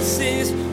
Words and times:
Jesus 0.00 0.71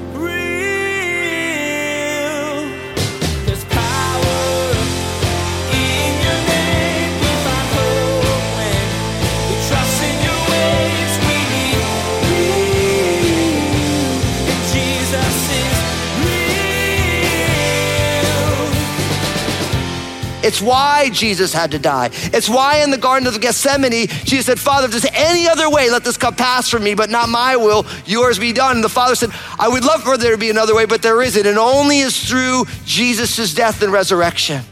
It's 20.50 20.64
why 20.64 21.12
Jesus 21.12 21.54
had 21.54 21.70
to 21.72 21.78
die. 21.78 22.10
It's 22.12 22.50
why 22.50 22.82
in 22.82 22.90
the 22.90 22.98
Garden 22.98 23.28
of 23.28 23.40
Gethsemane, 23.40 24.08
Jesus 24.26 24.48
said, 24.48 24.60
Father, 24.60 24.86
if 24.86 24.92
there's 24.92 25.06
any 25.14 25.48
other 25.48 25.70
way, 25.70 25.92
let 25.92 26.04
this 26.04 26.18
cup 26.18 26.38
pass 26.38 26.68
from 26.68 26.84
me, 26.84 26.96
but 26.96 27.12
not 27.12 27.30
my 27.30 27.56
will, 27.56 27.86
yours 28.08 28.40
be 28.40 28.52
done. 28.52 28.78
And 28.78 28.84
the 28.84 28.90
Father 28.90 29.14
said, 29.14 29.30
I 29.60 29.70
would 29.70 29.84
love 29.84 30.02
for 30.02 30.18
there 30.18 30.32
to 30.32 30.40
be 30.40 30.50
another 30.50 30.74
way, 30.74 30.88
but 30.88 31.04
there 31.04 31.22
isn't. 31.22 31.46
And 31.46 31.60
only 31.60 32.00
is 32.00 32.28
through 32.28 32.66
Jesus' 32.84 33.54
death 33.54 33.84
and 33.84 33.94
resurrection. 33.94 34.64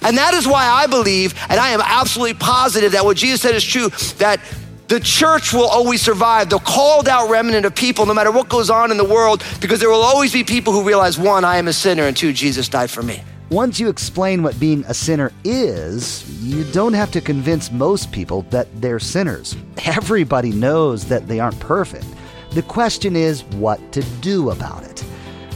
And 0.00 0.16
that 0.16 0.32
is 0.32 0.46
why 0.46 0.66
I 0.66 0.86
believe, 0.86 1.34
and 1.50 1.60
I 1.60 1.72
am 1.72 1.82
absolutely 1.82 2.38
positive 2.38 2.92
that 2.92 3.04
what 3.04 3.18
Jesus 3.18 3.42
said 3.42 3.54
is 3.54 3.62
true, 3.62 3.90
that 4.16 4.40
the 4.86 4.98
church 4.98 5.52
will 5.52 5.68
always 5.68 6.00
survive, 6.00 6.48
the 6.48 6.58
called 6.58 7.06
out 7.06 7.28
remnant 7.28 7.66
of 7.66 7.74
people, 7.74 8.06
no 8.06 8.14
matter 8.14 8.32
what 8.32 8.48
goes 8.48 8.70
on 8.70 8.90
in 8.90 8.96
the 8.96 9.04
world, 9.04 9.44
because 9.60 9.78
there 9.78 9.90
will 9.90 10.00
always 10.00 10.32
be 10.32 10.42
people 10.42 10.72
who 10.72 10.84
realize 10.84 11.18
one, 11.18 11.44
I 11.44 11.58
am 11.58 11.68
a 11.68 11.74
sinner, 11.74 12.04
and 12.04 12.16
two, 12.16 12.32
Jesus 12.32 12.66
died 12.70 12.90
for 12.90 13.02
me. 13.02 13.22
Once 13.50 13.80
you 13.80 13.88
explain 13.88 14.42
what 14.42 14.60
being 14.60 14.84
a 14.88 14.94
sinner 14.94 15.32
is, 15.42 16.28
you 16.42 16.64
don't 16.64 16.92
have 16.92 17.10
to 17.10 17.18
convince 17.18 17.72
most 17.72 18.12
people 18.12 18.42
that 18.50 18.68
they're 18.82 18.98
sinners. 18.98 19.56
Everybody 19.86 20.50
knows 20.50 21.06
that 21.06 21.26
they 21.28 21.40
aren't 21.40 21.58
perfect. 21.58 22.04
The 22.50 22.62
question 22.62 23.16
is 23.16 23.44
what 23.44 23.80
to 23.92 24.02
do 24.20 24.50
about 24.50 24.82
it. 24.84 25.02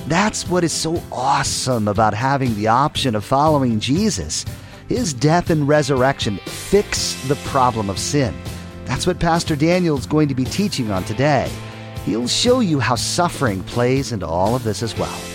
That's 0.07 0.49
what 0.49 0.65
is 0.65 0.73
so 0.73 1.03
awesome 1.13 1.87
about 1.87 2.15
having 2.15 2.55
the 2.55 2.69
option 2.69 3.15
of 3.15 3.27
following 3.27 3.79
Jesus. 3.79 4.47
His 4.89 5.13
death 5.13 5.51
and 5.51 5.69
resurrection 5.69 6.39
fix 6.47 7.13
the 7.29 7.37
problem 7.51 7.91
of 7.91 7.99
sin. 7.99 8.35
That's 8.87 9.07
what 9.07 9.21
Pastor 9.21 9.55
Daniel 9.55 9.99
is 9.99 10.07
going 10.07 10.29
to 10.29 10.35
be 10.35 10.45
teaching 10.45 10.91
on 10.91 11.05
today. 11.05 11.51
He'll 12.07 12.27
show 12.27 12.61
you 12.61 12.81
how 12.81 12.95
suffering 12.95 13.63
plays 13.65 14.13
into 14.13 14.27
all 14.27 14.57
of 14.57 14.65
this 14.65 14.83
as 14.83 14.97
well. 14.97 15.32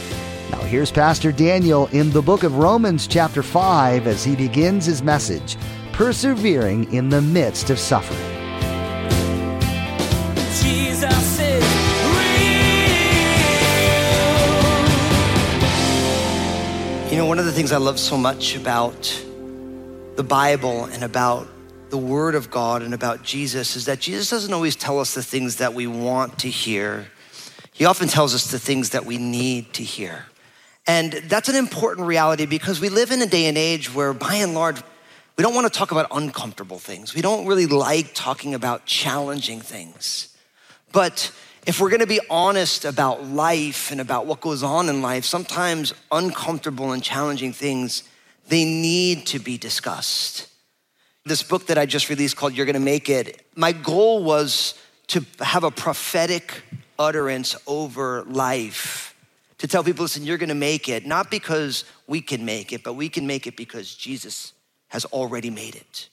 Now, 0.51 0.59
here's 0.59 0.91
Pastor 0.91 1.33
Daniel 1.33 1.87
in 1.87 2.09
the 2.11 2.21
book 2.21 2.43
of 2.43 2.55
Romans, 2.55 3.05
chapter 3.05 3.43
5, 3.43 4.07
as 4.07 4.23
he 4.23 4.33
begins 4.33 4.85
his 4.85 5.03
message 5.03 5.57
Persevering 5.91 6.93
in 6.93 7.09
the 7.09 7.21
Midst 7.21 7.69
of 7.69 7.77
Suffering. 7.77 8.17
Jesus 10.61 11.39
is 11.39 11.63
real. 12.13 12.31
You 17.11 17.17
know, 17.17 17.25
one 17.25 17.39
of 17.39 17.45
the 17.45 17.51
things 17.51 17.73
I 17.73 17.77
love 17.77 17.99
so 17.99 18.15
much 18.17 18.55
about 18.55 19.21
the 20.15 20.23
Bible 20.23 20.85
and 20.85 21.03
about 21.03 21.49
the 21.89 21.97
Word 21.97 22.35
of 22.35 22.49
God 22.49 22.83
and 22.83 22.93
about 22.93 23.21
Jesus 23.21 23.75
is 23.75 23.83
that 23.85 23.99
Jesus 23.99 24.29
doesn't 24.29 24.53
always 24.53 24.77
tell 24.77 24.99
us 24.99 25.13
the 25.13 25.23
things 25.23 25.57
that 25.57 25.73
we 25.73 25.87
want 25.87 26.39
to 26.39 26.49
hear. 26.49 27.07
He 27.73 27.83
often 27.83 28.07
tells 28.07 28.33
us 28.33 28.49
the 28.49 28.59
things 28.59 28.91
that 28.91 29.05
we 29.05 29.17
need 29.17 29.73
to 29.73 29.83
hear. 29.83 30.25
And 30.87 31.11
that's 31.11 31.49
an 31.49 31.55
important 31.55 32.07
reality 32.07 32.45
because 32.45 32.79
we 32.79 32.87
live 32.87 33.11
in 33.11 33.21
a 33.21 33.25
day 33.25 33.45
and 33.45 33.57
age 33.57 33.93
where, 33.93 34.13
by 34.13 34.35
and 34.35 34.53
large, 34.53 34.81
we 35.37 35.43
don't 35.43 35.53
want 35.53 35.71
to 35.71 35.77
talk 35.77 35.91
about 35.91 36.07
uncomfortable 36.11 36.79
things. 36.79 37.13
We 37.13 37.21
don't 37.21 37.45
really 37.45 37.67
like 37.67 38.13
talking 38.13 38.55
about 38.55 38.85
challenging 38.85 39.59
things. 39.59 40.35
But 40.93 41.31
if 41.67 41.81
we're 41.81 41.89
going 41.89 41.99
to 41.99 42.07
be 42.07 42.21
honest 42.29 42.85
about 42.85 43.25
life 43.25 43.91
and 43.91 43.99
about 43.99 44.25
what 44.25 44.39
goes 44.39 44.63
on 44.63 44.87
in 44.87 45.01
life, 45.01 45.25
sometimes 45.25 45.93
uncomfortable 46.11 46.93
and 46.93 47.03
challenging 47.03 47.51
things, 47.51 48.03
they 48.47 48.63
need 48.63 49.27
to 49.27 49.39
be 49.39 49.57
discussed. 49.57 50.47
This 51.25 51.43
book 51.43 51.67
that 51.67 51.77
I 51.77 51.85
just 51.85 52.09
released 52.09 52.37
called 52.37 52.53
You're 52.53 52.65
Going 52.65 52.75
to 52.75 52.79
Make 52.79 53.09
It, 53.09 53.45
my 53.55 53.73
goal 53.73 54.23
was 54.23 54.75
to 55.07 55.25
have 55.41 55.65
a 55.65 55.71
prophetic 55.71 56.63
utterance 56.97 57.57
over 57.67 58.23
life. 58.23 59.13
To 59.59 59.67
tell 59.67 59.83
people, 59.83 60.03
listen, 60.03 60.23
you're 60.23 60.37
going 60.37 60.49
to 60.49 60.55
make 60.55 60.87
it, 60.87 61.05
not 61.05 61.31
because 61.31 61.83
we 62.05 62.21
can 62.21 62.45
make 62.45 62.71
it, 62.71 62.83
but 62.83 62.93
we 62.93 63.09
can 63.09 63.25
make 63.25 63.47
it 63.47 63.55
because 63.55 63.93
Jesus 63.95 64.53
has 64.89 65.05
already 65.05 65.49
made 65.49 65.75
it. 65.75 66.09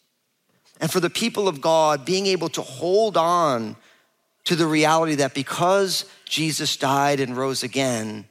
And 0.81 0.91
for 0.91 1.00
the 1.00 1.10
people 1.10 1.47
of 1.47 1.60
God, 1.60 2.04
being 2.04 2.27
able 2.27 2.49
to 2.50 2.62
hold 2.62 3.16
on 3.16 3.77
to 4.44 4.56
the 4.56 4.66
reality 4.66 5.16
that 5.16 5.34
because 5.34 6.04
Jesus 6.25 6.77
died 6.77 7.21
and 7.21 7.37
rose 7.37 7.62
again, 7.62 8.27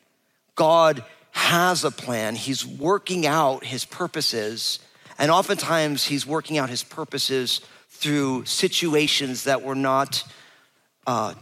God 0.56 1.04
has 1.32 1.84
a 1.84 1.92
plan. 1.92 2.36
He's 2.36 2.66
working 2.66 3.26
out 3.26 3.64
his 3.64 3.86
purposes. 3.86 4.80
And 5.18 5.32
oftentimes, 5.32 6.06
he's 6.06 6.26
working 6.26 6.58
out 6.58 6.70
his 6.70 6.84
purposes 6.84 7.62
through 7.90 8.46
situations 8.46 9.46
that 9.46 9.64
were 9.64 9.76
not 9.76 10.24
uh, 11.08 11.34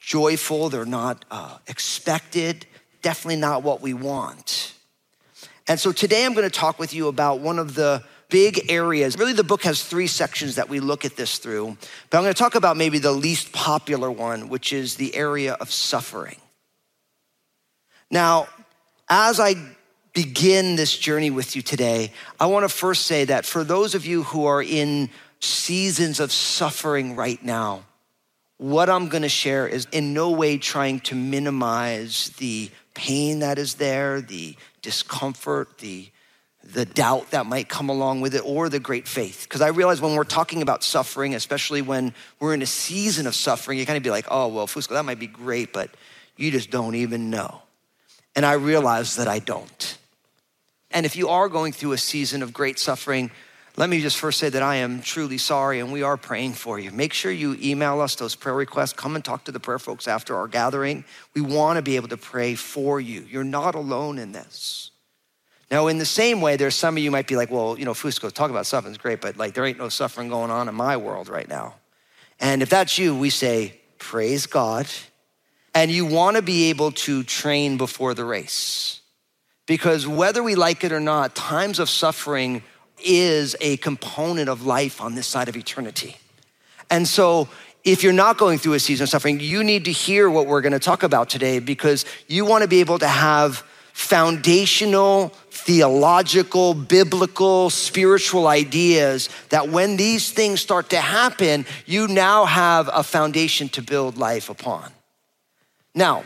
joyful, 0.00 0.68
they're 0.68 0.84
not 0.84 1.24
uh, 1.30 1.58
expected, 1.66 2.66
definitely 3.04 3.36
not 3.36 3.62
what 3.62 3.82
we 3.82 3.92
want. 3.92 4.72
And 5.68 5.78
so 5.78 5.92
today 5.92 6.24
I'm 6.24 6.32
going 6.32 6.48
to 6.48 6.58
talk 6.58 6.78
with 6.78 6.94
you 6.94 7.08
about 7.08 7.40
one 7.40 7.58
of 7.58 7.74
the 7.74 8.02
big 8.30 8.70
areas. 8.70 9.18
Really, 9.18 9.34
the 9.34 9.44
book 9.44 9.62
has 9.64 9.84
three 9.84 10.06
sections 10.06 10.54
that 10.54 10.70
we 10.70 10.80
look 10.80 11.04
at 11.04 11.14
this 11.14 11.36
through, 11.36 11.76
but 12.08 12.16
I'm 12.16 12.24
going 12.24 12.32
to 12.32 12.38
talk 12.38 12.54
about 12.54 12.78
maybe 12.78 12.98
the 12.98 13.12
least 13.12 13.52
popular 13.52 14.10
one, 14.10 14.48
which 14.48 14.72
is 14.72 14.96
the 14.96 15.14
area 15.14 15.52
of 15.52 15.70
suffering. 15.70 16.36
Now, 18.10 18.48
as 19.06 19.38
I 19.38 19.54
begin 20.14 20.76
this 20.76 20.96
journey 20.96 21.28
with 21.28 21.56
you 21.56 21.60
today, 21.60 22.10
I 22.40 22.46
want 22.46 22.64
to 22.64 22.74
first 22.74 23.04
say 23.04 23.26
that 23.26 23.44
for 23.44 23.64
those 23.64 23.94
of 23.94 24.06
you 24.06 24.22
who 24.22 24.46
are 24.46 24.62
in 24.62 25.10
seasons 25.40 26.20
of 26.20 26.32
suffering 26.32 27.16
right 27.16 27.42
now, 27.44 27.84
what 28.56 28.88
I'm 28.88 29.08
going 29.08 29.24
to 29.24 29.28
share 29.28 29.66
is 29.66 29.86
in 29.92 30.14
no 30.14 30.30
way 30.30 30.56
trying 30.56 31.00
to 31.00 31.14
minimize 31.14 32.30
the 32.38 32.70
pain 32.94 33.40
that 33.40 33.58
is 33.58 33.74
there, 33.74 34.20
the 34.20 34.56
discomfort, 34.82 35.78
the 35.78 36.08
the 36.72 36.86
doubt 36.86 37.30
that 37.32 37.46
might 37.46 37.68
come 37.68 37.90
along 37.90 38.22
with 38.22 38.34
it, 38.34 38.42
or 38.44 38.68
the 38.68 38.80
great 38.80 39.06
faith. 39.06 39.42
Because 39.44 39.60
I 39.60 39.68
realize 39.68 40.00
when 40.00 40.14
we're 40.14 40.24
talking 40.24 40.62
about 40.62 40.82
suffering, 40.82 41.34
especially 41.34 41.82
when 41.82 42.14
we're 42.40 42.54
in 42.54 42.62
a 42.62 42.66
season 42.66 43.26
of 43.26 43.34
suffering, 43.34 43.78
you 43.78 43.84
kind 43.84 43.96
of 43.96 44.02
be 44.02 44.10
like, 44.10 44.26
oh, 44.30 44.48
well, 44.48 44.66
Fusco, 44.66 44.90
that 44.90 45.04
might 45.04 45.18
be 45.18 45.26
great, 45.26 45.72
but 45.72 45.90
you 46.36 46.50
just 46.50 46.70
don't 46.70 46.94
even 46.94 47.28
know. 47.28 47.60
And 48.34 48.46
I 48.46 48.54
realize 48.54 49.16
that 49.16 49.28
I 49.28 49.38
don't. 49.40 49.98
And 50.90 51.04
if 51.04 51.16
you 51.16 51.28
are 51.28 51.48
going 51.48 51.72
through 51.72 51.92
a 51.92 51.98
season 51.98 52.42
of 52.42 52.52
great 52.52 52.78
suffering, 52.78 53.30
let 53.76 53.90
me 53.90 54.00
just 54.00 54.18
first 54.18 54.38
say 54.38 54.48
that 54.48 54.62
I 54.62 54.76
am 54.76 55.02
truly 55.02 55.38
sorry 55.38 55.80
and 55.80 55.92
we 55.92 56.02
are 56.02 56.16
praying 56.16 56.52
for 56.52 56.78
you. 56.78 56.92
Make 56.92 57.12
sure 57.12 57.32
you 57.32 57.56
email 57.60 58.00
us 58.00 58.14
those 58.14 58.36
prayer 58.36 58.54
requests. 58.54 58.92
Come 58.92 59.16
and 59.16 59.24
talk 59.24 59.44
to 59.44 59.52
the 59.52 59.58
prayer 59.58 59.80
folks 59.80 60.06
after 60.06 60.36
our 60.36 60.46
gathering. 60.46 61.04
We 61.34 61.40
want 61.40 61.76
to 61.78 61.82
be 61.82 61.96
able 61.96 62.08
to 62.08 62.16
pray 62.16 62.54
for 62.54 63.00
you. 63.00 63.26
You're 63.28 63.42
not 63.42 63.74
alone 63.74 64.18
in 64.18 64.30
this. 64.30 64.92
Now, 65.72 65.88
in 65.88 65.98
the 65.98 66.06
same 66.06 66.40
way, 66.40 66.54
there's 66.56 66.76
some 66.76 66.96
of 66.96 67.02
you 67.02 67.10
might 67.10 67.26
be 67.26 67.34
like, 67.34 67.50
well, 67.50 67.76
you 67.76 67.84
know, 67.84 67.94
Fusco, 67.94 68.30
talk 68.30 68.50
about 68.50 68.66
suffering's 68.66 68.98
great, 68.98 69.20
but 69.20 69.36
like 69.36 69.54
there 69.54 69.66
ain't 69.66 69.78
no 69.78 69.88
suffering 69.88 70.28
going 70.28 70.52
on 70.52 70.68
in 70.68 70.74
my 70.74 70.96
world 70.96 71.28
right 71.28 71.48
now. 71.48 71.74
And 72.38 72.62
if 72.62 72.70
that's 72.70 72.96
you, 72.96 73.16
we 73.16 73.30
say, 73.30 73.80
praise 73.98 74.46
God. 74.46 74.86
And 75.74 75.90
you 75.90 76.06
want 76.06 76.36
to 76.36 76.42
be 76.42 76.70
able 76.70 76.92
to 76.92 77.24
train 77.24 77.76
before 77.76 78.14
the 78.14 78.24
race. 78.24 79.00
Because 79.66 80.06
whether 80.06 80.42
we 80.42 80.54
like 80.54 80.84
it 80.84 80.92
or 80.92 81.00
not, 81.00 81.34
times 81.34 81.80
of 81.80 81.88
suffering 81.88 82.62
is 83.02 83.56
a 83.60 83.76
component 83.78 84.48
of 84.48 84.64
life 84.64 85.00
on 85.00 85.14
this 85.14 85.26
side 85.26 85.48
of 85.48 85.56
eternity. 85.56 86.16
And 86.90 87.06
so, 87.08 87.48
if 87.84 88.02
you're 88.02 88.12
not 88.12 88.38
going 88.38 88.58
through 88.58 88.74
a 88.74 88.80
season 88.80 89.04
of 89.04 89.10
suffering, 89.10 89.40
you 89.40 89.62
need 89.62 89.84
to 89.84 89.92
hear 89.92 90.30
what 90.30 90.46
we're 90.46 90.62
going 90.62 90.72
to 90.72 90.78
talk 90.78 91.02
about 91.02 91.28
today 91.28 91.58
because 91.58 92.06
you 92.26 92.46
want 92.46 92.62
to 92.62 92.68
be 92.68 92.80
able 92.80 92.98
to 92.98 93.08
have 93.08 93.62
foundational, 93.92 95.28
theological, 95.50 96.74
biblical, 96.74 97.70
spiritual 97.70 98.48
ideas 98.48 99.28
that 99.50 99.68
when 99.68 99.96
these 99.96 100.32
things 100.32 100.60
start 100.60 100.90
to 100.90 100.96
happen, 100.96 101.64
you 101.86 102.08
now 102.08 102.44
have 102.44 102.90
a 102.92 103.02
foundation 103.02 103.68
to 103.68 103.82
build 103.82 104.16
life 104.16 104.50
upon. 104.50 104.90
Now, 105.94 106.24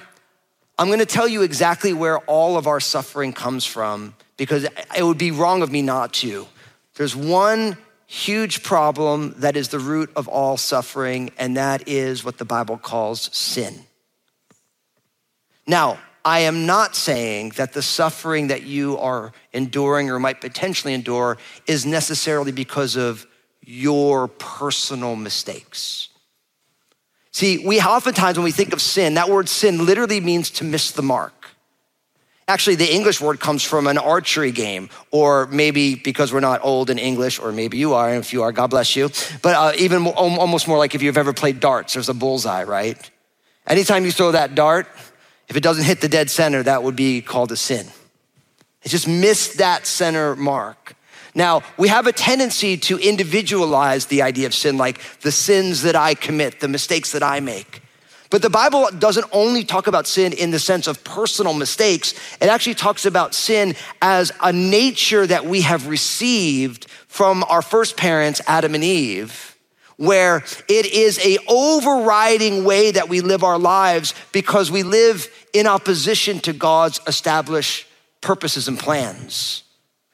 I'm 0.79 0.89
gonna 0.89 1.05
tell 1.05 1.29
you 1.29 1.43
exactly 1.43 1.93
where 1.93 2.19
all 2.21 2.57
of 2.57 2.67
our 2.67 2.81
suffering 2.81 3.33
comes 3.33 3.67
from 3.67 4.15
because 4.37 4.67
it 4.97 5.03
would 5.03 5.19
be 5.19 5.31
wrong 5.31 5.61
of 5.61 5.71
me 5.71 5.83
not 5.83 6.15
to. 6.15 6.47
There's 6.99 7.15
one 7.15 7.79
huge 8.07 8.65
problem 8.65 9.35
that 9.39 9.57
is 9.57 9.69
the 9.69 9.79
root 9.79 10.11
of 10.17 10.27
all 10.27 10.57
suffering, 10.57 11.31
and 11.39 11.57
that 11.57 11.87
is 11.87 12.25
what 12.25 12.39
the 12.39 12.45
Bible 12.45 12.77
calls 12.77 13.31
sin. 13.33 13.85
Now, 15.65 16.01
I 16.25 16.41
am 16.41 16.67
not 16.67 16.97
saying 16.97 17.51
that 17.51 17.73
the 17.73 17.83
suffering 17.83 18.49
that 18.49 18.65
you 18.65 18.99
are 18.99 19.33
enduring 19.53 20.11
or 20.11 20.19
might 20.19 20.41
potentially 20.41 20.93
endure 20.93 21.39
is 21.69 21.87
necessarily 21.87 22.51
because 22.51 22.97
of 22.97 23.27
your 23.63 24.27
personal 24.27 25.15
mistakes. 25.15 26.09
See, 27.31 27.65
we 27.65 27.81
oftentimes, 27.81 28.37
when 28.37 28.45
we 28.45 28.51
think 28.51 28.73
of 28.73 28.83
sin, 28.83 29.15
that 29.15 29.29
word 29.29 29.49
sin 29.49 29.87
literally 29.87 30.21
means 30.21 30.51
to 30.51 30.65
miss 30.65 30.91
the 30.91 31.03
mark. 31.03 31.38
Actually, 32.49 32.77
the 32.77 32.91
English 32.91 33.21
word 33.21 33.39
comes 33.39 33.63
from 33.63 33.87
an 33.87 33.99
archery 33.99 34.53
game, 34.53 34.89
or 35.11 35.47
maybe 35.49 35.95
because 35.95 36.33
we're 36.33 36.41
not 36.41 36.65
old 36.65 36.89
in 36.89 36.99
English, 36.99 37.39
or 37.39 37.53
maybe 37.53 37.77
you 37.77 37.93
are, 37.93 38.09
and 38.09 38.25
if 38.25 38.33
you 38.33 38.43
are, 38.43 38.53
God 38.53 38.69
bless 38.69 38.97
you. 38.97 39.11
But 39.43 39.55
uh, 39.55 39.73
even 39.77 40.07
almost 40.07 40.67
more 40.67 40.79
like 40.79 40.95
if 40.95 41.03
you've 41.03 41.19
ever 41.19 41.35
played 41.35 41.61
darts, 41.61 41.93
there's 41.93 42.09
a 42.09 42.15
bullseye, 42.15 42.65
right? 42.65 42.99
Anytime 43.67 44.07
you 44.07 44.13
throw 44.13 44.33
that 44.33 44.55
dart, 44.55 44.87
if 45.49 45.57
it 45.57 45.63
doesn't 45.63 45.85
hit 45.85 46.01
the 46.01 46.09
dead 46.09 46.31
center, 46.31 46.63
that 46.63 46.83
would 46.83 46.97
be 46.97 47.21
called 47.21 47.53
a 47.53 47.57
sin. 47.57 47.87
It 48.83 48.89
just 48.89 49.07
missed 49.07 49.59
that 49.59 49.87
center 49.87 50.35
mark. 50.35 50.97
Now, 51.35 51.63
we 51.77 51.89
have 51.89 52.07
a 52.07 52.13
tendency 52.13 52.79
to 52.79 52.97
individualize 52.97 54.07
the 54.07 54.23
idea 54.23 54.47
of 54.47 54.55
sin, 54.55 54.79
like 54.79 55.01
the 55.21 55.33
sins 55.33 55.83
that 55.83 55.97
I 55.97 56.15
commit, 56.15 56.61
the 56.61 56.69
mistakes 56.69 57.13
that 57.13 57.23
I 57.23 57.41
make. 57.41 57.83
But 58.31 58.43
the 58.43 58.51
Bible 58.51 58.89
doesn't 58.99 59.27
only 59.33 59.65
talk 59.65 59.87
about 59.87 60.07
sin 60.07 60.33
in 60.33 60.51
the 60.51 60.59
sense 60.59 60.87
of 60.87 61.03
personal 61.03 61.55
mistakes, 61.55 62.15
it 62.41 62.49
actually 62.49 62.75
talks 62.75 63.07
about 63.07 63.35
sin 63.35 63.75
as 64.03 64.33
a 64.43 64.53
nature 64.53 65.27
that 65.27 65.47
we 65.47 65.63
have 65.63 65.89
received 65.89 66.87
from 67.07 67.43
our 67.45 67.63
first 67.63 67.97
parents, 67.97 68.41
Adam 68.47 68.75
and 68.75 68.85
Eve, 68.85 69.57
where 69.97 70.45
it 70.69 70.87
is 70.87 71.19
a 71.25 71.39
overriding 71.49 72.65
way 72.65 72.91
that 72.91 73.09
we 73.09 73.21
live 73.21 73.43
our 73.43 73.59
lives 73.59 74.15
because 74.33 74.71
we 74.71 74.83
live 74.83 75.29
in 75.55 75.67
opposition 75.67 76.39
to 76.41 76.53
God's 76.53 77.01
established 77.07 77.87
purposes 78.21 78.69
and 78.69 78.79
plans. 78.79 79.65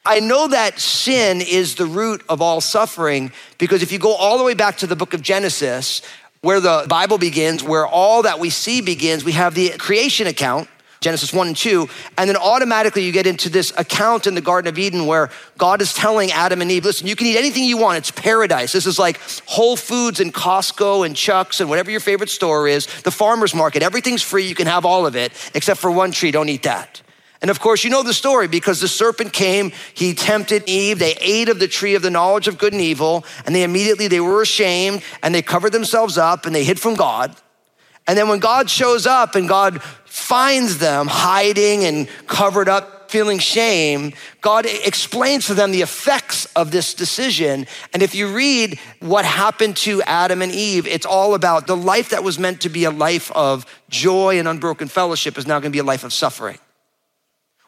I 0.06 0.20
know 0.20 0.48
that 0.48 0.78
sin 0.78 1.40
is 1.40 1.76
the 1.76 1.86
root 1.86 2.22
of 2.28 2.42
all 2.42 2.60
suffering 2.60 3.32
because 3.56 3.82
if 3.82 3.90
you 3.90 3.98
go 3.98 4.12
all 4.12 4.36
the 4.36 4.44
way 4.44 4.52
back 4.52 4.76
to 4.78 4.86
the 4.86 4.96
book 4.96 5.14
of 5.14 5.22
Genesis, 5.22 6.02
where 6.44 6.60
the 6.60 6.84
Bible 6.88 7.16
begins, 7.16 7.62
where 7.64 7.86
all 7.86 8.22
that 8.22 8.38
we 8.38 8.50
see 8.50 8.82
begins, 8.82 9.24
we 9.24 9.32
have 9.32 9.54
the 9.54 9.70
creation 9.78 10.26
account, 10.26 10.68
Genesis 11.00 11.32
1 11.32 11.48
and 11.48 11.56
2, 11.56 11.88
and 12.18 12.28
then 12.28 12.36
automatically 12.36 13.02
you 13.02 13.12
get 13.12 13.26
into 13.26 13.48
this 13.48 13.72
account 13.78 14.26
in 14.26 14.34
the 14.34 14.42
Garden 14.42 14.68
of 14.68 14.78
Eden 14.78 15.06
where 15.06 15.30
God 15.56 15.80
is 15.80 15.94
telling 15.94 16.30
Adam 16.32 16.60
and 16.60 16.70
Eve, 16.70 16.84
listen, 16.84 17.06
you 17.06 17.16
can 17.16 17.26
eat 17.26 17.38
anything 17.38 17.64
you 17.64 17.78
want, 17.78 17.96
it's 17.96 18.10
paradise. 18.10 18.72
This 18.72 18.84
is 18.86 18.98
like 18.98 19.18
Whole 19.46 19.76
Foods 19.76 20.20
and 20.20 20.34
Costco 20.34 21.06
and 21.06 21.16
Chuck's 21.16 21.60
and 21.60 21.70
whatever 21.70 21.90
your 21.90 22.00
favorite 22.00 22.30
store 22.30 22.68
is, 22.68 22.86
the 23.02 23.10
farmer's 23.10 23.54
market, 23.54 23.82
everything's 23.82 24.22
free, 24.22 24.46
you 24.46 24.54
can 24.54 24.66
have 24.66 24.84
all 24.84 25.06
of 25.06 25.16
it, 25.16 25.32
except 25.54 25.80
for 25.80 25.90
one 25.90 26.12
tree, 26.12 26.30
don't 26.30 26.50
eat 26.50 26.64
that. 26.64 27.00
And 27.44 27.50
of 27.50 27.60
course, 27.60 27.84
you 27.84 27.90
know 27.90 28.02
the 28.02 28.14
story 28.14 28.48
because 28.48 28.80
the 28.80 28.88
serpent 28.88 29.34
came, 29.34 29.72
he 29.92 30.14
tempted 30.14 30.66
Eve, 30.66 30.98
they 30.98 31.12
ate 31.20 31.50
of 31.50 31.58
the 31.58 31.68
tree 31.68 31.94
of 31.94 32.00
the 32.00 32.08
knowledge 32.08 32.48
of 32.48 32.56
good 32.56 32.72
and 32.72 32.80
evil, 32.80 33.22
and 33.44 33.54
they 33.54 33.64
immediately 33.64 34.08
they 34.08 34.20
were 34.20 34.40
ashamed 34.40 35.02
and 35.22 35.34
they 35.34 35.42
covered 35.42 35.72
themselves 35.72 36.16
up 36.16 36.46
and 36.46 36.54
they 36.54 36.64
hid 36.64 36.80
from 36.80 36.94
God. 36.94 37.36
And 38.06 38.16
then 38.16 38.30
when 38.30 38.38
God 38.38 38.70
shows 38.70 39.06
up 39.06 39.34
and 39.34 39.46
God 39.46 39.82
finds 40.06 40.78
them 40.78 41.06
hiding 41.06 41.84
and 41.84 42.08
covered 42.26 42.66
up, 42.66 43.10
feeling 43.10 43.38
shame, 43.38 44.14
God 44.40 44.64
explains 44.64 45.46
to 45.48 45.52
them 45.52 45.70
the 45.70 45.82
effects 45.82 46.46
of 46.56 46.70
this 46.70 46.94
decision. 46.94 47.66
And 47.92 48.02
if 48.02 48.14
you 48.14 48.34
read 48.34 48.78
what 49.00 49.26
happened 49.26 49.76
to 49.78 50.00
Adam 50.04 50.40
and 50.40 50.50
Eve, 50.50 50.86
it's 50.86 51.04
all 51.04 51.34
about 51.34 51.66
the 51.66 51.76
life 51.76 52.08
that 52.08 52.24
was 52.24 52.38
meant 52.38 52.62
to 52.62 52.70
be 52.70 52.84
a 52.84 52.90
life 52.90 53.30
of 53.32 53.66
joy 53.90 54.38
and 54.38 54.48
unbroken 54.48 54.88
fellowship 54.88 55.36
is 55.36 55.46
now 55.46 55.60
going 55.60 55.72
to 55.72 55.76
be 55.76 55.80
a 55.80 55.84
life 55.84 56.04
of 56.04 56.12
suffering 56.14 56.58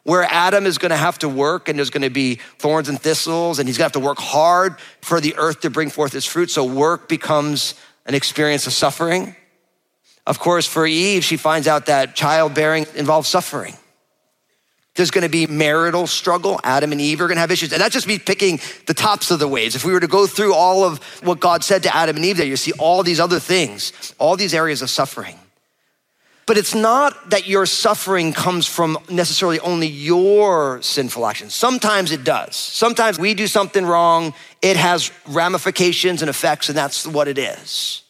where 0.07 0.23
Adam 0.23 0.65
is 0.65 0.77
going 0.77 0.91
to 0.91 0.95
have 0.95 1.19
to 1.19 1.27
work 1.27 1.67
and 1.67 1.77
there's 1.77 1.89
going 1.89 2.01
to 2.01 2.09
be 2.09 2.35
thorns 2.59 2.87
and 2.87 2.97
thistles 2.97 3.59
and 3.59 3.67
he's 3.67 3.77
going 3.77 3.91
to 3.91 3.97
have 3.97 4.01
to 4.01 4.07
work 4.07 4.19
hard 4.19 4.79
for 5.01 5.19
the 5.19 5.35
earth 5.35 5.59
to 5.59 5.69
bring 5.69 5.89
forth 5.89 6.15
its 6.15 6.25
fruit. 6.25 6.49
So 6.49 6.63
work 6.63 7.09
becomes 7.09 7.73
an 8.05 8.15
experience 8.15 8.67
of 8.67 8.71
suffering. 8.71 9.35
Of 10.25 10.39
course, 10.39 10.65
for 10.65 10.87
Eve, 10.87 11.25
she 11.25 11.35
finds 11.35 11.67
out 11.67 11.87
that 11.87 12.15
childbearing 12.15 12.85
involves 12.95 13.27
suffering. 13.27 13.75
There's 14.95 15.11
going 15.11 15.23
to 15.23 15.29
be 15.29 15.45
marital 15.45 16.07
struggle. 16.07 16.61
Adam 16.63 16.93
and 16.93 17.01
Eve 17.01 17.19
are 17.19 17.27
going 17.27 17.35
to 17.35 17.41
have 17.41 17.51
issues. 17.51 17.73
And 17.73 17.81
that's 17.81 17.93
just 17.93 18.07
me 18.07 18.17
picking 18.17 18.61
the 18.85 18.93
tops 18.93 19.29
of 19.29 19.39
the 19.39 19.47
waves. 19.49 19.75
If 19.75 19.83
we 19.83 19.91
were 19.91 19.99
to 19.99 20.07
go 20.07 20.25
through 20.25 20.53
all 20.53 20.85
of 20.85 20.99
what 21.21 21.41
God 21.41 21.65
said 21.65 21.83
to 21.83 21.93
Adam 21.93 22.15
and 22.15 22.23
Eve 22.23 22.37
there, 22.37 22.45
you 22.45 22.55
see 22.55 22.71
all 22.79 23.03
these 23.03 23.19
other 23.19 23.41
things, 23.41 23.91
all 24.19 24.37
these 24.37 24.53
areas 24.53 24.81
of 24.81 24.89
suffering. 24.89 25.37
But 26.47 26.57
it's 26.57 26.73
not 26.73 27.29
that 27.31 27.45
your 27.45 27.65
suffering 27.65 28.31
comes 28.31 28.65
from 28.65 28.97
necessarily 29.09 29.59
only 29.59 29.87
your 29.87 30.81
sinful 30.81 31.25
actions. 31.27 31.53
Sometimes 31.53 32.13
it 32.13 32.23
does. 32.23 32.55
Sometimes 32.55 33.19
we 33.19 33.33
do 33.33 33.47
something 33.47 33.85
wrong, 33.85 34.33
it 34.61 34.77
has 34.77 35.11
ramifications 35.27 36.21
and 36.21 36.29
effects, 36.29 36.69
and 36.69 36.77
that's 36.77 37.05
what 37.05 37.27
it 37.27 37.37
is. 37.37 38.01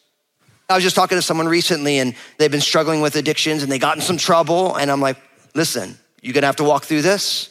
I 0.70 0.76
was 0.76 0.84
just 0.84 0.94
talking 0.94 1.18
to 1.18 1.22
someone 1.22 1.48
recently 1.48 1.98
and 1.98 2.14
they've 2.36 2.50
been 2.50 2.60
struggling 2.60 3.00
with 3.00 3.16
addictions 3.16 3.62
and 3.62 3.72
they 3.72 3.78
got 3.78 3.96
in 3.96 4.02
some 4.02 4.18
trouble. 4.18 4.76
And 4.76 4.90
I'm 4.90 5.00
like, 5.00 5.16
listen, 5.54 5.98
you're 6.20 6.34
gonna 6.34 6.46
have 6.46 6.56
to 6.56 6.64
walk 6.64 6.84
through 6.84 7.02
this, 7.02 7.50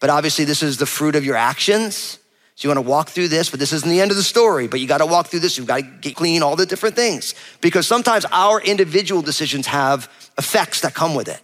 but 0.00 0.10
obviously, 0.10 0.44
this 0.44 0.62
is 0.62 0.76
the 0.76 0.86
fruit 0.86 1.14
of 1.14 1.24
your 1.24 1.36
actions. 1.36 2.18
So 2.56 2.66
you 2.66 2.74
want 2.74 2.86
to 2.86 2.90
walk 2.90 3.10
through 3.10 3.28
this, 3.28 3.50
but 3.50 3.60
this 3.60 3.72
isn't 3.74 3.88
the 3.88 4.00
end 4.00 4.10
of 4.10 4.16
the 4.16 4.22
story. 4.22 4.66
But 4.66 4.80
you 4.80 4.88
got 4.88 4.98
to 4.98 5.06
walk 5.06 5.26
through 5.26 5.40
this. 5.40 5.58
You've 5.58 5.66
got 5.66 5.76
to 5.76 5.82
get 5.82 6.16
clean, 6.16 6.42
all 6.42 6.56
the 6.56 6.64
different 6.64 6.96
things. 6.96 7.34
Because 7.60 7.86
sometimes 7.86 8.24
our 8.32 8.62
individual 8.62 9.20
decisions 9.20 9.66
have 9.66 10.10
effects 10.38 10.80
that 10.80 10.94
come 10.94 11.14
with 11.14 11.28
it, 11.28 11.40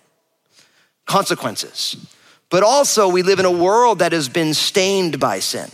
consequences. 1.06 1.97
But 2.49 2.62
also, 2.62 3.09
we 3.09 3.23
live 3.23 3.38
in 3.38 3.44
a 3.44 3.50
world 3.50 4.00
that 4.00 4.12
has 4.12 4.31
been 4.31 4.55
stained 4.55 5.20
by 5.20 5.38
sin, 5.38 5.70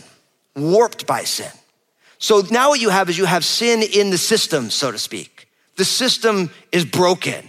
warped 0.55 1.07
by 1.07 1.23
sin. 1.23 1.51
So 2.17 2.43
now 2.51 2.69
what 2.69 2.81
you 2.81 2.89
have 2.89 3.09
is 3.09 3.17
you 3.17 3.25
have 3.25 3.45
sin 3.45 3.81
in 3.81 4.09
the 4.09 4.17
system, 4.17 4.69
so 4.69 4.91
to 4.91 4.97
speak. 4.97 5.47
The 5.77 5.85
system 5.85 6.51
is 6.73 6.83
broken. 6.83 7.48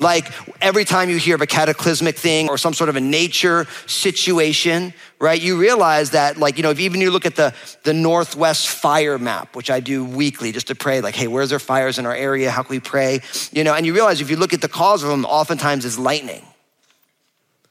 Like 0.00 0.30
every 0.62 0.84
time 0.84 1.10
you 1.10 1.16
hear 1.16 1.34
of 1.34 1.40
a 1.40 1.46
cataclysmic 1.46 2.16
thing 2.16 2.48
or 2.48 2.56
some 2.56 2.72
sort 2.72 2.88
of 2.88 2.94
a 2.94 3.00
nature 3.00 3.66
situation, 3.86 4.94
right? 5.18 5.40
You 5.40 5.58
realize 5.58 6.10
that, 6.10 6.36
like, 6.36 6.56
you 6.56 6.62
know, 6.62 6.70
if 6.70 6.78
even 6.78 7.00
you 7.00 7.10
look 7.10 7.26
at 7.26 7.34
the, 7.34 7.52
the 7.82 7.92
Northwest 7.92 8.68
fire 8.68 9.18
map, 9.18 9.56
which 9.56 9.70
I 9.70 9.80
do 9.80 10.04
weekly 10.04 10.52
just 10.52 10.68
to 10.68 10.76
pray, 10.76 11.00
like, 11.00 11.16
hey, 11.16 11.26
where's 11.26 11.50
there 11.50 11.58
fires 11.58 11.98
in 11.98 12.06
our 12.06 12.14
area? 12.14 12.48
How 12.48 12.62
can 12.62 12.70
we 12.70 12.80
pray? 12.80 13.20
You 13.50 13.64
know, 13.64 13.74
and 13.74 13.84
you 13.84 13.92
realize 13.92 14.20
if 14.20 14.30
you 14.30 14.36
look 14.36 14.54
at 14.54 14.60
the 14.60 14.68
cause 14.68 15.02
of 15.02 15.08
them, 15.08 15.24
oftentimes 15.24 15.84
it's 15.84 15.98
lightning. 15.98 16.44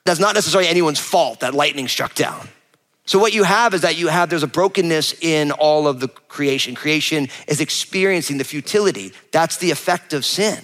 That's 0.04 0.20
not 0.20 0.36
necessarily 0.36 0.70
anyone's 0.70 1.00
fault 1.00 1.40
that 1.42 1.54
lightning 1.54 1.88
struck 1.88 2.14
down. 2.14 2.50
So 3.06 3.20
what 3.20 3.34
you 3.34 3.44
have 3.44 3.74
is 3.74 3.82
that 3.82 3.98
you 3.98 4.10
have, 4.10 4.30
there's 4.30 4.44
a 4.44 4.48
brokenness 4.48 5.22
in 5.22 5.52
all 5.52 5.88
of 5.88 6.02
the 6.02 6.10
creation. 6.10 6.76
Creation 6.76 7.30
is 7.48 7.62
experiencing 7.62 8.38
the 8.38 8.44
futility. 8.44 9.14
That's 9.32 9.58
the 9.58 9.72
effect 9.72 10.12
of 10.12 10.26
sin. 10.26 10.62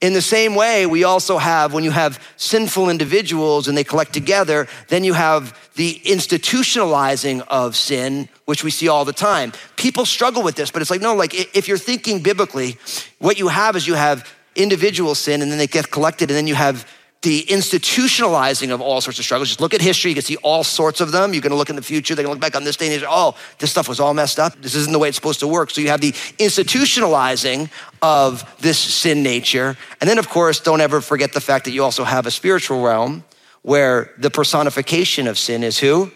In 0.00 0.12
the 0.12 0.22
same 0.22 0.54
way, 0.54 0.86
we 0.86 1.02
also 1.02 1.38
have, 1.38 1.74
when 1.74 1.82
you 1.82 1.90
have 1.90 2.22
sinful 2.36 2.88
individuals 2.88 3.66
and 3.66 3.76
they 3.76 3.82
collect 3.82 4.12
together, 4.12 4.68
then 4.86 5.02
you 5.02 5.12
have 5.12 5.58
the 5.74 6.00
institutionalizing 6.04 7.44
of 7.48 7.74
sin, 7.74 8.28
which 8.44 8.62
we 8.62 8.70
see 8.70 8.86
all 8.86 9.04
the 9.04 9.12
time. 9.12 9.52
People 9.74 10.06
struggle 10.06 10.44
with 10.44 10.54
this, 10.54 10.70
but 10.70 10.82
it's 10.82 10.90
like, 10.90 11.00
no, 11.00 11.16
like 11.16 11.34
if 11.56 11.66
you're 11.66 11.78
thinking 11.78 12.22
biblically, 12.22 12.76
what 13.18 13.40
you 13.40 13.48
have 13.48 13.74
is 13.74 13.88
you 13.88 13.94
have 13.94 14.32
individual 14.54 15.16
sin 15.16 15.42
and 15.42 15.50
then 15.50 15.58
they 15.58 15.66
get 15.66 15.90
collected 15.90 16.30
and 16.30 16.36
then 16.36 16.46
you 16.46 16.54
have 16.54 16.86
the 17.22 17.42
institutionalizing 17.44 18.72
of 18.72 18.80
all 18.80 19.00
sorts 19.00 19.18
of 19.18 19.24
struggles. 19.24 19.48
Just 19.48 19.60
look 19.60 19.74
at 19.74 19.80
history, 19.80 20.12
you 20.12 20.14
can 20.14 20.22
see 20.22 20.36
all 20.36 20.62
sorts 20.62 21.00
of 21.00 21.10
them. 21.10 21.32
You're 21.32 21.42
gonna 21.42 21.56
look 21.56 21.70
in 21.70 21.76
the 21.76 21.82
future, 21.82 22.14
they're 22.14 22.22
gonna 22.22 22.34
look 22.34 22.40
back 22.40 22.54
on 22.54 22.62
this 22.64 22.76
day 22.76 22.92
and 22.92 23.00
say, 23.00 23.06
oh, 23.08 23.34
this 23.58 23.70
stuff 23.70 23.88
was 23.88 23.98
all 23.98 24.14
messed 24.14 24.38
up. 24.38 24.60
This 24.62 24.74
isn't 24.76 24.92
the 24.92 24.98
way 24.98 25.08
it's 25.08 25.16
supposed 25.16 25.40
to 25.40 25.48
work. 25.48 25.70
So 25.70 25.80
you 25.80 25.88
have 25.88 26.00
the 26.00 26.12
institutionalizing 26.12 27.70
of 28.02 28.56
this 28.60 28.78
sin 28.78 29.22
nature. 29.22 29.76
And 30.00 30.08
then, 30.08 30.18
of 30.18 30.28
course, 30.28 30.60
don't 30.60 30.80
ever 30.80 31.00
forget 31.00 31.32
the 31.32 31.40
fact 31.40 31.64
that 31.64 31.72
you 31.72 31.82
also 31.82 32.04
have 32.04 32.26
a 32.26 32.30
spiritual 32.30 32.82
realm 32.82 33.24
where 33.62 34.12
the 34.18 34.30
personification 34.30 35.26
of 35.26 35.38
sin 35.38 35.64
is 35.64 35.78
who? 35.78 36.12